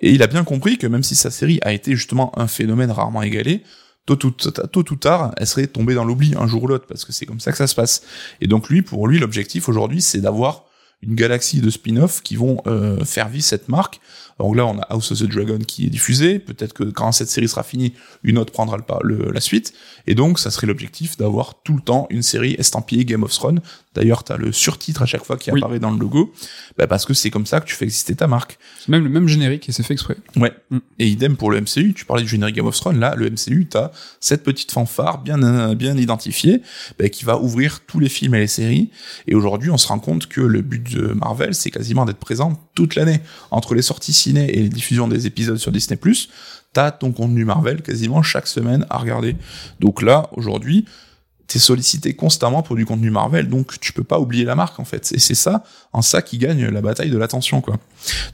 [0.00, 2.90] Et il a bien compris que même si sa série a été justement un phénomène
[2.90, 3.62] rarement égalé,
[4.06, 7.04] tôt ou, tôt ou tard, elle serait tombée dans l'oubli un jour ou l'autre, parce
[7.04, 8.02] que c'est comme ça que ça se passe.
[8.40, 10.64] Et donc lui, pour lui, l'objectif aujourd'hui, c'est d'avoir
[11.02, 14.00] une galaxie de spin-off qui vont euh, faire vivre cette marque.
[14.38, 16.38] Donc là, on a House of the Dragon qui est diffusé.
[16.38, 17.92] Peut-être que quand cette série sera finie,
[18.22, 19.72] une autre prendra le, le- la suite.
[20.06, 23.60] Et donc, ça serait l'objectif d'avoir tout le temps une série estampillée Game of Thrones.
[23.98, 25.58] D'ailleurs, t'as le surtitre à chaque fois qui Oui.
[25.60, 26.32] apparaît dans le logo,
[26.76, 28.56] bah, parce que c'est comme ça que tu fais exister ta marque.
[28.78, 30.16] C'est même le même générique et c'est fait exprès.
[30.36, 30.52] Ouais.
[30.70, 30.78] Mm.
[31.00, 31.94] Et idem pour le MCU.
[31.94, 33.00] Tu parlais du générique Game of Thrones.
[33.00, 33.90] Là, le MCU, t'as
[34.20, 36.62] cette petite fanfare bien bien identifiée,
[36.96, 38.90] bah, qui va ouvrir tous les films et les séries.
[39.26, 42.52] Et aujourd'hui, on se rend compte que le but de Marvel, c'est quasiment d'être présent
[42.76, 43.20] toute l'année
[43.50, 45.98] entre les sorties ciné et les diffusions des épisodes sur Disney+.
[46.72, 49.34] T'as ton contenu Marvel quasiment chaque semaine à regarder.
[49.80, 50.84] Donc là, aujourd'hui,
[51.48, 54.84] t'es sollicité constamment pour du contenu Marvel, donc tu peux pas oublier la marque en
[54.84, 55.10] fait.
[55.12, 57.78] Et c'est ça, en ça qui gagne la bataille de l'attention quoi.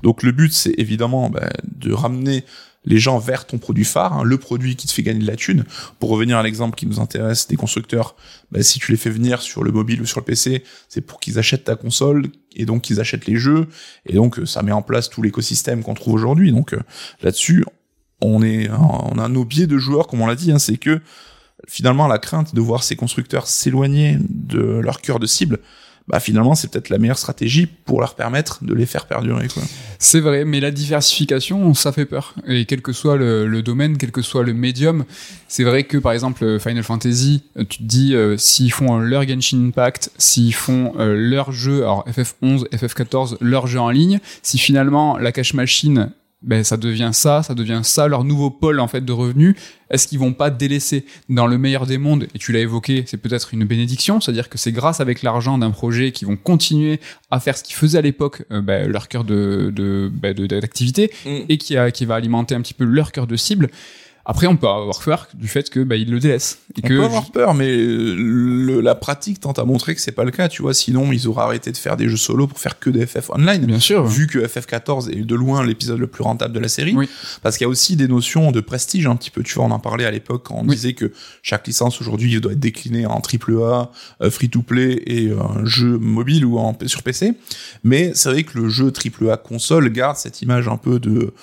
[0.03, 2.45] Donc le but c'est évidemment bah, de ramener
[2.85, 5.37] les gens vers ton produit phare, hein, le produit qui te fait gagner de la
[5.37, 5.65] thune.
[6.01, 8.17] Pour revenir à l'exemple qui nous intéresse des constructeurs,
[8.51, 11.21] bah, si tu les fais venir sur le mobile ou sur le PC, c'est pour
[11.21, 13.69] qu'ils achètent ta console et donc qu'ils achètent les jeux
[14.07, 16.51] et donc ça met en place tout l'écosystème qu'on trouve aujourd'hui.
[16.51, 16.81] Donc euh,
[17.23, 17.65] là-dessus,
[18.21, 21.01] on est on a nos biais de joueurs comme on l'a dit, hein, c'est que
[21.69, 25.59] finalement la crainte de voir ces constructeurs s'éloigner de leur cœur de cible,
[26.07, 29.49] bah finalement c'est peut-être la meilleure stratégie pour leur permettre de les faire perdurer.
[29.99, 32.35] C'est vrai, mais la diversification, ça fait peur.
[32.47, 35.05] Et quel que soit le, le domaine, quel que soit le médium,
[35.49, 39.27] c'est vrai que par exemple Final Fantasy, tu te dis euh, s'ils font euh, leur
[39.27, 44.59] Genshin Impact, s'ils font euh, leur jeu, alors FF11, FF14, leur jeu en ligne, si
[44.59, 46.11] finalement la cache machine
[46.45, 49.57] ben ça devient ça, ça devient ça leur nouveau pôle en fait de revenus.
[49.91, 51.05] Est-ce qu'ils vont pas délaisser?
[51.29, 54.59] Dans le meilleur des mondes Et tu l'as évoqué, c'est peut-être une bénédiction, c'est-à-dire que
[54.59, 58.03] c'est grâce avec l'argent d'un projet qu'ils vont continuer à faire ce qu'ils faisaient à
[58.03, 61.11] l'époque, euh, ben, leur cœur de de ben, de- d'activité
[61.49, 63.69] et qui a qui va alimenter un petit peu leur cœur de cible.
[64.27, 66.95] Après, on peut avoir peur du fait que ben, ils le délaissent et On que
[66.95, 70.31] peut avoir peur, mais euh, le- la pratique tente à montrer que c'est pas le
[70.31, 70.73] cas, tu vois.
[70.73, 73.67] Sinon, ils auraient arrêté de faire des jeux solo pour faire que des FF online.
[73.67, 76.95] bien sûr, Vu que FF14 est de loin l'épisode le plus rentable de la série,
[76.97, 77.07] Oui.
[77.43, 79.43] parce qu'il y a aussi des notions de prestige un petit peu.
[79.43, 80.75] Tu vois, on en parlait à l'époque quand on Oui.
[80.75, 81.13] disait que
[81.43, 83.91] chaque licence aujourd'hui doit être déclinée en triple A,
[84.31, 87.33] free to play et euh, un jeu mobile ou en, sur PC.
[87.85, 91.35] Mais c'est vrai que le jeu triple A console garde cette image un peu de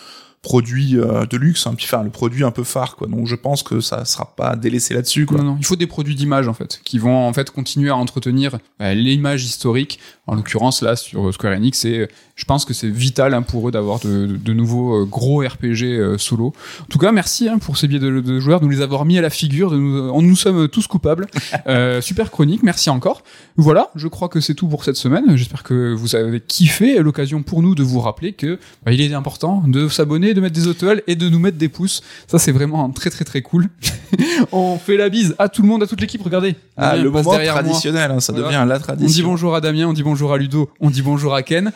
[0.42, 3.08] produit euh, de luxe, un enfin le produit un peu phare quoi.
[3.08, 5.38] Donc je pense que ça sera pas délaissé là-dessus quoi.
[5.38, 7.96] Non, non, il faut des produits d'image en fait, qui vont en fait continuer à
[7.96, 10.00] entretenir euh, l'image historique.
[10.32, 12.08] En l'occurrence là sur Square Enix, c'est,
[12.38, 15.40] je pense que c'est vital hein, pour eux d'avoir de, de, de nouveaux euh, gros
[15.42, 16.54] RPG euh, solo.
[16.80, 19.04] En tout cas, merci hein, pour ces biais de, de joueurs, de nous les avoir
[19.04, 19.72] mis à la figure.
[19.72, 21.28] De nous, on, nous sommes tous coupables.
[21.68, 23.24] Euh, super chronique, merci encore.
[23.56, 25.36] Voilà, je crois que c'est tout pour cette semaine.
[25.36, 26.98] J'espère que vous avez kiffé.
[27.00, 30.56] L'occasion pour nous de vous rappeler que bah, il est important de s'abonner, de mettre
[30.56, 32.02] des étoiles et de nous mettre des pouces.
[32.28, 33.68] Ça c'est vraiment très très très cool.
[34.52, 36.22] on fait la bise à tout le monde, à toute l'équipe.
[36.24, 36.56] Regardez.
[36.78, 38.48] Ah, Damien le moment traditionnel, hein, ça Voilà.
[38.48, 39.28] devient la On dit tradition.
[39.28, 41.72] bonjour à Damien, on dit bonjour à Ludo, on dit bonjour à Ken.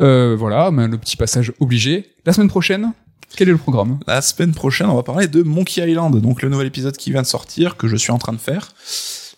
[0.00, 2.10] Euh, voilà, le petit passage obligé.
[2.26, 2.92] La semaine prochaine,
[3.36, 3.98] quel est le programme?
[4.06, 7.22] La semaine prochaine, on va parler de Monkey Island, donc le nouvel épisode qui vient
[7.22, 8.74] de sortir, que je suis en train de faire,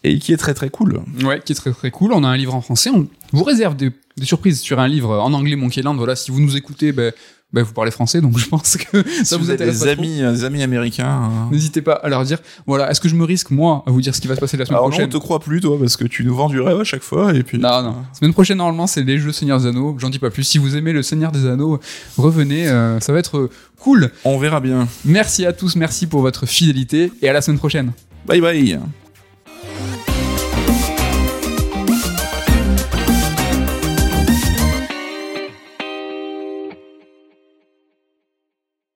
[0.02, 1.02] et qui est très très cool.
[1.22, 2.12] Ouais, qui est très très cool.
[2.12, 2.90] On a un livre en français.
[2.90, 5.96] On vous réserve des, des surprises sur un livre en anglais Monkey Island.
[5.96, 7.12] Voilà, si vous nous écoutez, ben,
[7.52, 9.92] ben, vous parlez français, donc je pense que ça si vous, vous intéresse des pas
[9.92, 11.06] amis, euh, des amis américains.
[11.08, 11.48] hein.
[11.50, 12.38] N'hésitez pas à leur dire.
[12.66, 14.56] Voilà, est-ce que je me risque moi à vous dire ce qui va se passer
[14.56, 16.48] la semaine Alors non, on prochaine te croit plus, toi, parce que tu nous vends
[16.48, 17.58] du rêve à chaque fois, et puis.
[17.58, 17.96] Non, non.
[18.18, 19.96] Semaine prochaine, normalement, c'est les jeux Seigneur des Anneaux.
[19.98, 20.44] J'en dis pas plus.
[20.44, 21.80] Si vous aimez le Seigneur des Anneaux,
[22.16, 22.68] revenez.
[22.68, 24.10] euh, ça va être euh, cool.
[24.24, 24.86] On verra bien.
[25.04, 25.76] Merci à tous.
[25.76, 27.12] Merci pour votre fidélité.
[27.22, 27.92] Et à la semaine prochaine.
[28.26, 28.78] Bye bye.